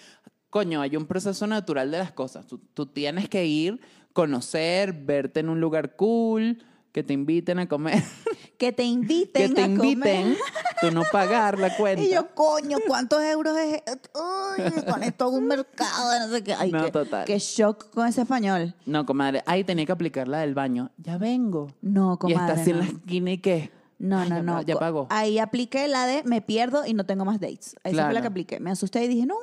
[0.49, 2.45] coño, hay un proceso natural de las cosas.
[2.45, 3.81] Tú, tú tienes que ir,
[4.13, 8.01] conocer, verte en un lugar cool, que te inviten a comer,
[8.57, 10.37] Que te inviten que te a inviten, comer.
[10.81, 12.01] tú no pagar la cuenta.
[12.03, 13.81] Y yo, coño, ¿cuántos euros es?
[14.15, 16.53] Uy, con esto un mercado, no sé qué.
[16.53, 17.25] Ay, No, qué, total.
[17.25, 18.73] qué shock con ese español.
[18.85, 20.91] No, comadre, ay, tenía que aplicar la del baño.
[20.97, 21.67] Ya vengo.
[21.81, 22.51] No, y comadre.
[22.51, 22.83] está así en no.
[22.83, 23.71] la esquina y qué.
[23.97, 24.61] No, Ay, no, ya no.
[24.61, 25.07] Ya pagó.
[25.09, 27.75] Ahí apliqué la de me pierdo y no tengo más dates.
[27.75, 28.21] Esa fue la Claro.
[28.21, 28.59] que apliqué.
[28.59, 29.35] Me asusté y dije, no,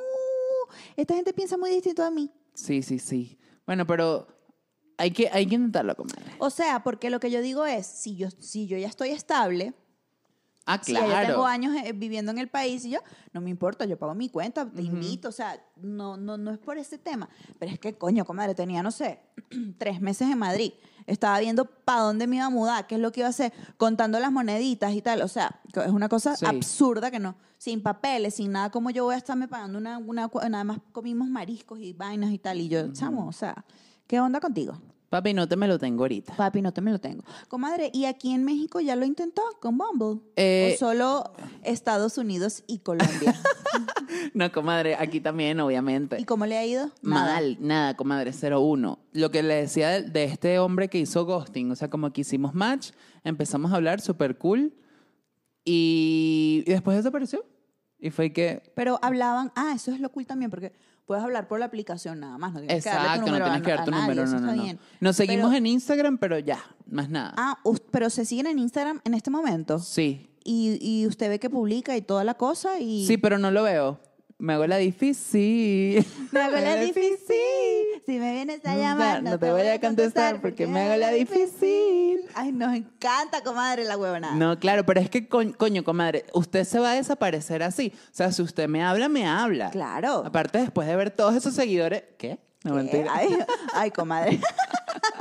[0.97, 2.31] esta gente piensa muy distinto a mí.
[2.55, 3.39] Sí, sí, sí.
[3.67, 4.27] Bueno, pero
[4.99, 6.23] hay que, hay que intentarlo, comadre.
[6.39, 9.75] O sea, porque lo que yo digo es, si yo, si yo ya estoy estable,
[10.65, 11.27] Ah, si ya yo claro.
[11.27, 13.01] tengo años eh, viviendo en el país y yo,
[13.33, 16.59] no me importa, yo pago mi cuenta, te invito, o sea, no, no, no es
[16.59, 17.29] por ese tema.
[17.59, 19.19] Pero es que, coño, comadre, tenía, no sé,
[19.79, 20.73] tres meses en Madrid.
[21.09, 23.53] Estaba viendo para dónde me iba a mudar, qué es lo que iba a hacer,
[23.77, 25.23] contando las moneditas y tal.
[25.23, 26.47] O sea, es una cosa Sí.
[26.47, 30.31] absurda que no, sin papeles, sin nada, como yo voy a estarme pagando una, una,
[30.49, 32.61] nada más comimos mariscos y vainas y tal.
[32.61, 33.65] Y yo, chamo, o sea,
[34.13, 34.75] ¿qué onda contigo?
[35.09, 36.37] Papi, no te me lo tengo ahorita.
[36.37, 37.25] Papi, no te me lo tengo.
[37.49, 40.21] Comadre, ¿y aquí en México ya lo intentó con Bumble?
[40.37, 43.35] Eh, ¿O solo Estados Unidos y Colombia?
[44.35, 46.21] No, comadre, aquí también, obviamente.
[46.21, 46.91] ¿Y cómo le ha ido?
[47.01, 47.35] Nada.
[47.35, 48.99] Mal, nada, comadre, 0-1.
[49.13, 52.21] Lo que le decía de, de este hombre que hizo ghosting, o sea, como que
[52.21, 52.91] hicimos match,
[53.25, 54.75] empezamos a hablar súper cool
[55.65, 57.45] y, y después desapareció.
[57.99, 60.73] Y fue que, Pero hablaban, ah, eso es lo cool también, porque
[61.07, 62.53] puedes hablar por la aplicación nada más.
[62.53, 64.31] No tienes que darle tu exacto, no número tienes a- que dar tu número, no,
[64.31, 64.63] no, está no.
[64.63, 64.79] bien.
[65.01, 66.59] Nos seguimos Pero- en Instagram, pero ya,
[66.91, 67.35] más nada.
[67.37, 67.59] Ah,
[67.91, 69.79] pero se siguen en Instagram en este momento.
[69.79, 73.07] Sí, Y, y usted ve que publica y toda la cosa y...
[73.07, 74.01] sí, pero no lo veo.
[74.43, 76.05] Me hago la difícil.
[76.33, 78.03] Me hago la difícil.
[78.05, 82.23] Si me vienes a llamar, no te voy a contestar porque me hago la difícil.
[82.35, 84.35] Ay, nos encanta, comadre, la huevona.
[84.35, 87.93] No, claro, pero es que, co- coño, comadre, usted se va a desaparecer así.
[87.95, 89.71] O sea, si usted me habla, me habla.
[89.71, 90.25] Claro.
[90.27, 92.03] Aparte, después de ver todos esos seguidores.
[92.19, 92.41] ¿Qué?
[92.65, 92.77] No, ¿Qué?
[92.79, 93.13] mentira.
[93.15, 93.39] Ay,
[93.75, 94.41] ay, comadre.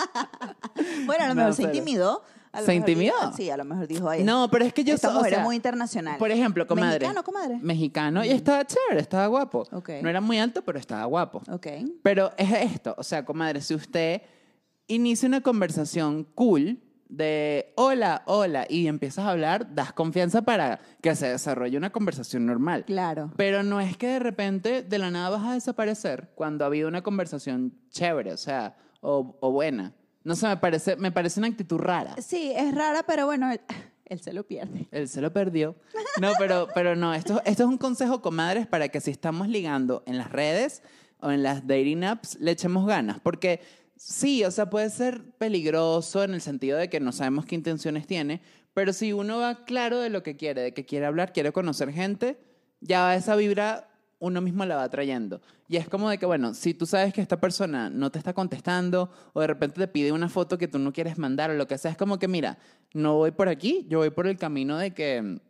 [1.05, 2.23] bueno, a lo No, mejor se pero- intimidó.
[2.54, 3.14] A lo ¿Se mejor intimidó?
[3.22, 4.24] dijo- sí, a lo mejor dijo ahí.
[4.24, 6.18] No, pero es que yo Esta o mujer es sea, muy internacional.
[6.18, 7.00] Por ejemplo, comadre.
[7.00, 7.60] Mexicano, comadre.
[7.62, 9.64] Mexicano y estaba chévere, estaba guapo.
[9.72, 9.90] Ok.
[10.02, 11.42] No era muy alto, pero estaba guapo.
[11.50, 11.68] Ok.
[12.04, 14.22] Pero es esto, o sea, comadre, si usted
[14.88, 21.14] inicia una conversación cool de hola, hola, y empiezas a hablar, das confianza para que
[21.16, 22.86] se desarrolle una conversación normal.
[22.86, 23.32] Claro.
[23.38, 26.88] Pero no es que de repente de la nada vas a desaparecer cuando ha habido
[26.88, 29.94] una conversación chévere, o sea, o, o buena.
[30.23, 32.15] No sé, me parece, me parece una actitud rara.
[32.21, 33.62] Sí, es rara, pero bueno, él,
[34.05, 34.88] él se lo pierde.
[34.91, 35.75] Él se lo perdió.
[36.19, 40.03] No, pero, pero no, esto, esto es un consejo, comadres, para que si estamos ligando
[40.05, 40.84] en las redes
[41.19, 43.19] o en las dating apps, le echemos ganas.
[43.19, 43.62] Porque
[43.95, 48.07] sí, o sea, puede ser peligroso en el sentido de que no sabemos qué intenciones
[48.07, 48.41] tiene,
[48.73, 51.91] pero si uno va claro de lo que quiere, de que quiere hablar, quiere conocer
[51.91, 52.39] gente,
[52.79, 53.90] ya esa vibra
[54.21, 55.41] uno mismo la va trayendo.
[55.67, 58.34] Y es como de que, bueno, si tú sabes que esta persona no te está
[58.34, 61.67] contestando o de repente te pide una foto que tú no quieres mandar o lo
[61.67, 62.57] que sea, es como que, mira,
[62.93, 65.41] no voy por aquí, yo voy por el camino de que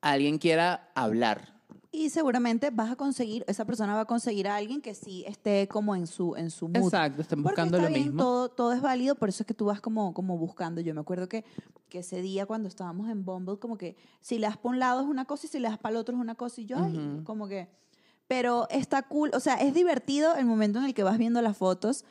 [0.00, 1.58] alguien quiera hablar.
[1.90, 5.68] Y seguramente vas a conseguir, esa persona va a conseguir a alguien que sí esté
[5.68, 6.84] como en su, en su mood.
[6.84, 8.22] Exacto, estén buscando está lo bien, mismo.
[8.22, 10.80] Todo, todo es válido, por eso es que tú vas como, como buscando.
[10.80, 11.44] Yo me acuerdo que,
[11.90, 15.02] que ese día cuando estábamos en Bumble, como que si le das para un lado
[15.02, 16.78] es una cosa y si le das para el otro es una cosa y yo,
[16.78, 17.24] ay, Ujú.
[17.24, 17.68] como que...
[18.28, 21.56] Pero está cool, o sea, es divertido el momento en el que vas viendo las
[21.56, 22.04] fotos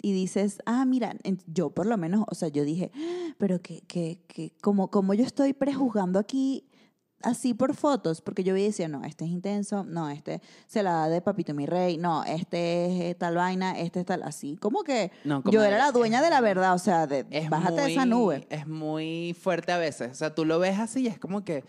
[0.00, 3.80] y dices, ah, mira, yo por lo menos, o sea, yo dije, "Ah, pero que,
[3.86, 6.68] que, que como, como yo estoy prejuzgando aquí
[7.22, 11.08] así por fotos, porque yo decía, no, este es intenso, no, este se la da
[11.08, 15.10] de papito mi rey, no, este es tal vaina, este es tal, así, como que
[15.24, 18.04] No, yo era la dueña de la verdad, o sea, de, Es bájate de esa
[18.04, 18.46] nube.
[18.50, 20.10] Es muy fuerte a veces.
[20.12, 21.64] O sea, tú lo ves así y es como que,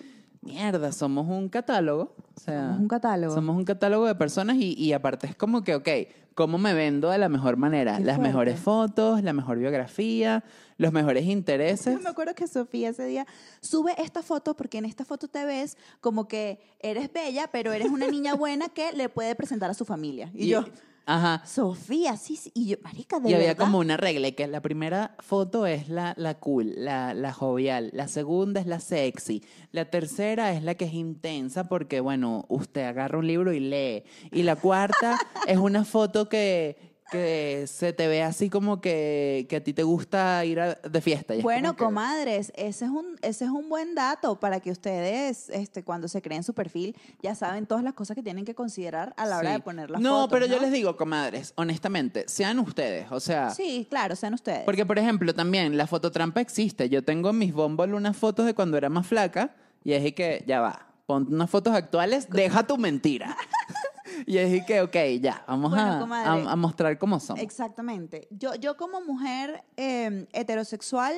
[0.46, 2.14] mierda, somos un catálogo.
[2.36, 3.34] O sea, Somos un catálogo.
[3.34, 5.90] Somos un catálogo de personas y, y aparte es como que, ok,
[6.36, 7.98] ¿cómo me vendo de la mejor manera?
[7.98, 8.30] Qué Las fuerte.
[8.30, 10.44] mejores fotos, la mejor biografía,
[10.78, 11.96] los mejores intereses.
[11.96, 13.26] Yo me acuerdo que Sofía ese día
[13.62, 17.90] sube esta foto porque en esta foto te ves como que eres bella, pero eres
[17.90, 20.30] una niña buena que le puede presentar a su familia.
[20.34, 20.66] Y, yo,
[21.06, 21.46] Ajá.
[21.46, 22.52] Sofía, sí, sí.
[22.56, 23.64] Y yo, marica, de Y había verdad.
[23.66, 27.92] como una regla, y que la primera foto es la, la cool, la, la jovial,
[27.94, 32.84] la segunda es la sexy, la tercera es la que es intensa porque, bueno, usted
[32.86, 38.08] agarra un libro y lee, y la cuarta es una foto que, que se te
[38.08, 41.36] ve así como que, que a ti te gusta ir a- de fiesta.
[41.36, 44.60] y es Bueno, como que- comadres, ese es un ese es un buen dato para
[44.60, 48.44] que ustedes, este, cuando se creen su perfil, ya saben todas las cosas que tienen
[48.46, 49.54] que considerar a la hora Sí.
[49.56, 50.30] de poner las No, fotos.
[50.40, 53.50] pero yo les digo, comadres, honestamente, sean ustedes, o sea...
[53.52, 54.64] Sí, claro, sean ustedes.
[54.66, 56.90] Porque, por ejemplo, también la fototrampa existe.
[56.90, 60.12] Yo tengo en mis Bumble unas fotos de cuando era más flaca y es y
[60.12, 63.36] que, ya va, ponte unas fotos actuales, deja tu mentira.
[64.28, 67.42] y es que, ok, ya, vamos Bueno, a, a- a mostrar cómo somos.
[67.44, 68.28] Exactamente.
[68.32, 71.16] Yo, yo como mujer eh, heterosexual,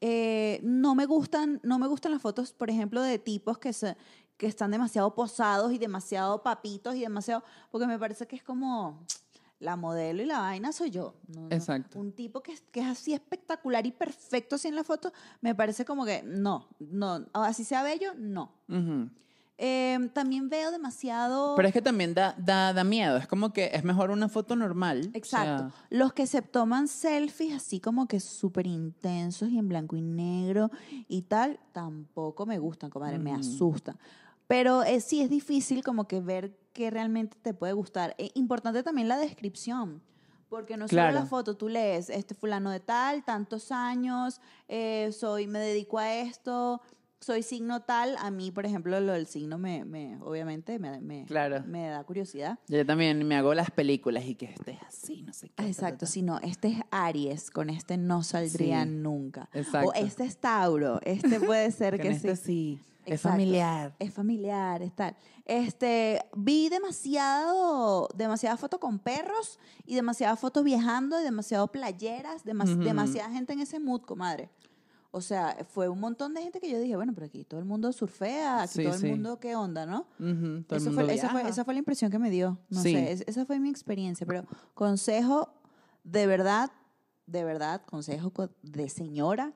[0.00, 3.96] eh, no me gustan, no me gustan las fotos, por ejemplo, de tipos que se,
[4.36, 9.00] que están demasiado posados y demasiado papitos y demasiado, porque me parece que es como
[9.60, 11.16] la modelo y la vaina soy yo.
[11.26, 11.48] No, no.
[11.50, 11.98] Exacto.
[11.98, 15.52] Un tipo que, es- que es así espectacular y perfecto así en la foto, me
[15.54, 18.52] parece como que no, no, así sea bello, no.
[18.68, 19.10] Ujú.
[19.60, 21.54] Eh, también veo demasiado...
[21.56, 23.16] Pero es que también da, da, da miedo.
[23.16, 25.10] Es como que es mejor una foto normal.
[25.14, 25.66] Exacto.
[25.66, 29.96] o sea, Los que se toman selfies así como que súper intensos y en blanco
[29.96, 30.70] y negro
[31.08, 33.40] y tal, tampoco me gustan, comadre, me Mm.
[33.40, 33.98] asustan.
[34.46, 38.14] Pero eh, sí es difícil como que ver qué realmente te puede gustar.
[38.16, 40.00] Es importante también la descripción.
[40.48, 41.14] Porque no solo Claro.
[41.14, 46.14] la foto, tú lees, este fulano de tal, tantos años, eh, soy, me dedico a
[46.14, 46.80] esto,
[47.20, 48.16] soy signo tal.
[48.18, 51.62] A mí, por ejemplo, lo del signo me, me obviamente, me, me, Claro.
[51.66, 52.58] me da curiosidad.
[52.68, 55.66] yo también me hago las películas y que estés así, no sé qué.
[55.66, 59.48] Exacto, si no, este es Aries, con este no saldría Sí, nunca.
[59.52, 59.90] exacto.
[59.90, 62.78] O este es Tauro, este puede ser Que este sí.
[62.78, 62.80] sí.
[63.04, 63.94] Es familiar.
[63.98, 65.16] Es familiar, es tal.
[65.46, 72.76] Este, vi demasiado, demasiada foto con perros y demasiadas fotos viajando, y demasiado playeras, demas-
[72.78, 74.50] demasiada gente en ese mood, comadre.
[75.18, 77.66] O sea, fue un montón de gente que yo dije, bueno, pero aquí todo el
[77.66, 79.06] mundo surfea, aquí Sí, todo sí.
[79.06, 80.06] el mundo, ¿qué onda, no?
[80.18, 82.58] Ujú, todo el Eso mundo fue, esa, fue, esa fue la impresión que me dio.
[82.70, 82.92] No Sí.
[82.94, 84.26] sé, es- esa fue mi experiencia.
[84.26, 84.44] Pero
[84.74, 85.52] consejo,
[86.04, 86.70] de verdad,
[87.26, 89.52] de verdad, consejo co- de señora,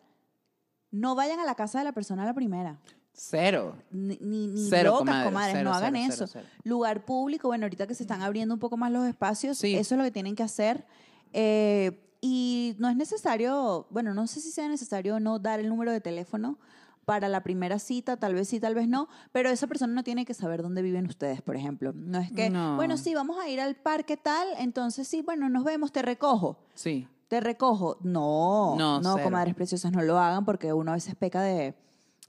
[0.91, 2.79] no vayan a la casa de la persona a la primera.
[3.15, 3.77] Cero.
[3.91, 6.41] Ni, ni, ni Cero, locas, comadre, comadres, cero, no hagan cero, eso.
[6.65, 9.99] Lugar público, bueno, ahorita que se están abriendo un poco más los espacios, eso es
[9.99, 10.87] lo que tienen que hacer.
[11.33, 15.69] Eh, y no es necesario, bueno, no sé si sea necesario o no dar el
[15.69, 16.59] número de teléfono
[17.05, 20.25] para la primera cita, tal vez sí, tal vez no, pero esa persona no tiene
[20.25, 21.93] que saber dónde viven ustedes, por ejemplo.
[21.95, 22.77] No es que, No.
[22.77, 26.61] bueno, sí, vamos a ir al parque tal, entonces sí, bueno, nos vemos, te recojo.
[26.75, 27.09] Sí.
[27.27, 27.99] Te recojo.
[28.03, 31.75] No, No, no, comadres preciosas, no lo hagan porque uno a veces peca de,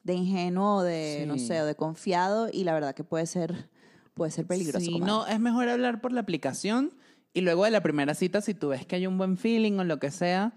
[0.04, 3.70] de ingenuo, de, no sé, o de confiado y la verdad que puede ser,
[4.16, 4.84] puede ser peligroso.
[4.84, 5.12] Sí, comadre.
[5.14, 6.94] no, es mejor hablar por la aplicación
[7.34, 9.84] y luego de la primera cita, si tú ves que hay un buen feeling o
[9.84, 10.54] lo que sea,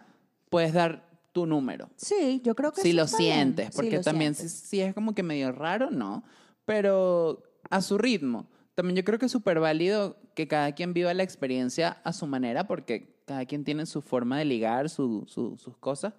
[0.50, 1.88] puedes dar tu número.
[1.96, 3.16] Sí, yo creo que Si lo bien.
[3.16, 4.60] sientes, Sí, porque lo también si, sientes.
[4.68, 6.22] si es como que medio raro, no,
[6.64, 8.46] pero a su ritmo.
[8.74, 12.26] También yo creo que es súper válido que cada quien viva la experiencia a su
[12.26, 16.14] manera, porque cada quien tiene su forma de ligar, su- su- sus cosas,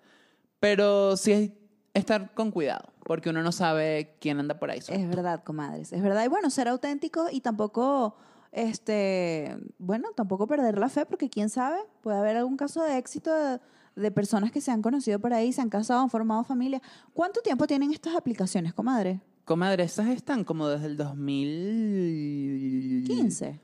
[0.60, 1.52] pero sí es
[1.94, 4.80] estar con cuidado, porque uno no sabe quién anda por ahí.
[4.80, 6.26] Es verdad, comadres, es verdad.
[6.26, 8.18] Y bueno, ser auténtico y tampoco,
[8.52, 13.32] este, bueno, tampoco perder la fe, porque quién sabe, puede haber algún caso de éxito
[13.34, 13.60] de,
[13.96, 16.82] de personas que se han conocido por ahí, se han casado, han formado familia.
[17.14, 19.22] ¿Cuánto tiempo tienen estas aplicaciones, comadre?
[19.46, 20.98] Comadre, esas están como desde el
[21.78, 23.04] 2000...
[23.08, 23.60] 15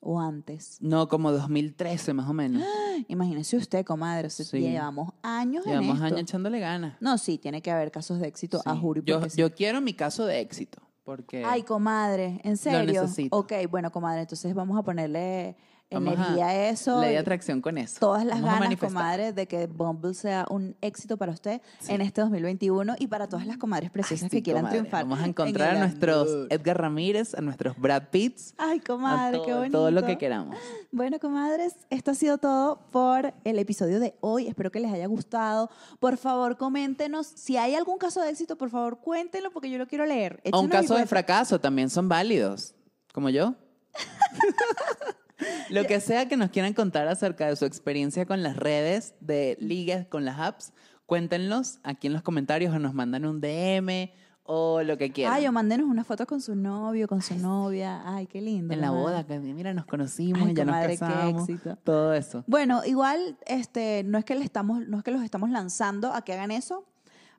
[0.00, 0.78] o antes.
[0.80, 2.62] No, como 2013 más o menos.
[3.08, 4.60] Imagínese usted, comadre, o sea, Sí.
[4.60, 6.04] llevamos años en Llevamos esto.
[6.06, 6.96] años echándole ganas.
[7.00, 8.80] No, sí, tiene que haber casos de éxito, a Sí.
[9.00, 9.36] y yo, sí.
[9.38, 11.42] yo quiero mi caso de éxito, porque...
[11.42, 13.00] Ay, comadre, ¿en serio?
[13.00, 13.34] necesito.
[13.34, 15.56] Ok, bueno, comadre, entonces vamos a ponerle
[15.90, 17.00] Vamos energía a eso.
[17.00, 17.96] Ley de atracción con eso.
[17.98, 18.88] Todas las Vamos ganas, manifestar.
[18.90, 21.92] comadre, de que Bumble sea un éxito para usted Sí.
[21.92, 24.78] en este 2021 y para todas las comadres Ay, preciosas sí, que quieran comadre.
[24.80, 25.04] triunfar.
[25.04, 26.46] Vamos a en encontrar el a nuestros amor.
[26.50, 29.78] Edgar Ramírez, a nuestros Brad Pitts, Ay, comadre, todo, qué bonito.
[29.78, 30.56] todo lo que queramos.
[30.92, 34.46] Bueno, comadres, esto ha sido todo por el episodio de hoy.
[34.46, 35.70] Espero que les haya gustado.
[36.00, 37.26] Por favor, coméntenos.
[37.26, 40.42] Si hay algún caso de éxito, por favor, cuéntenlo porque yo lo quiero leer.
[40.52, 42.74] O un Échenos caso de fracaso también son válidos,
[43.14, 43.54] como yo.
[45.70, 49.56] Lo que sea que nos quieran contar acerca de su experiencia con las redes de
[49.60, 50.72] ligas con las apps,
[51.06, 54.10] cuéntenlos aquí en los comentarios o nos mandan un DM
[54.50, 55.34] o lo que quieran.
[55.34, 58.00] Ay, o mándenos una foto con su novio, con su novia.
[58.06, 58.72] Ay, qué lindo.
[58.72, 61.76] en la boda, que mira, nos conocimos, Ay, ya nos casamos, éxito.
[61.84, 62.44] todo eso.
[62.46, 66.22] Bueno, igual, este, no es que le estamos, no es que los estamos lanzando a
[66.22, 66.86] que hagan eso,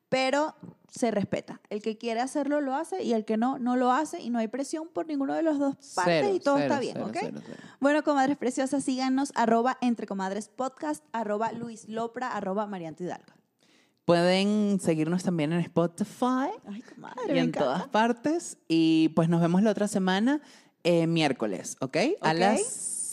[0.09, 0.55] pero
[0.91, 1.61] se respeta.
[1.69, 4.39] El que quiere hacerlo lo hace y el que no, no lo hace y no
[4.39, 7.39] hay presión por ninguno de los dos partes Cero, y todo cero, está bien, cero,
[7.39, 7.59] ¿ok?
[7.79, 13.33] Bueno, comadres preciosas, síganos arroba entre comadres podcast, arroba Luis Lopra, arroba Mariante Hidalgo.
[14.05, 17.59] Pueden seguirnos también en Spotify Ay, comadre, y en encanta.
[17.59, 18.57] todas partes.
[18.67, 20.41] Y pues nos vemos la otra semana,
[20.83, 21.97] eh, miércoles, ¿ok?
[22.21, 22.59] A las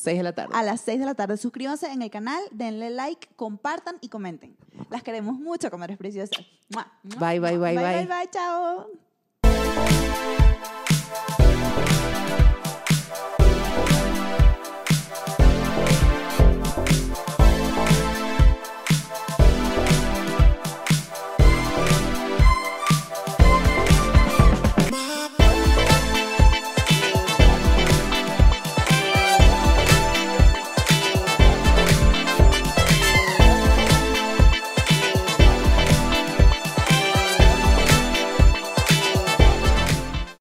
[0.06, 0.54] 6 de la tarde.
[0.54, 1.36] A las 6 de la tarde.
[1.36, 4.56] Suscríbanse en el canal, denle like, compartan y comenten.
[4.88, 6.46] Las queremos mucho, comadres preciosas.
[6.68, 7.50] Bye, bye, mua.
[7.58, 8.06] bye, Bye, bye.
[8.06, 8.30] bye, bye.
[8.30, 8.86] Chao.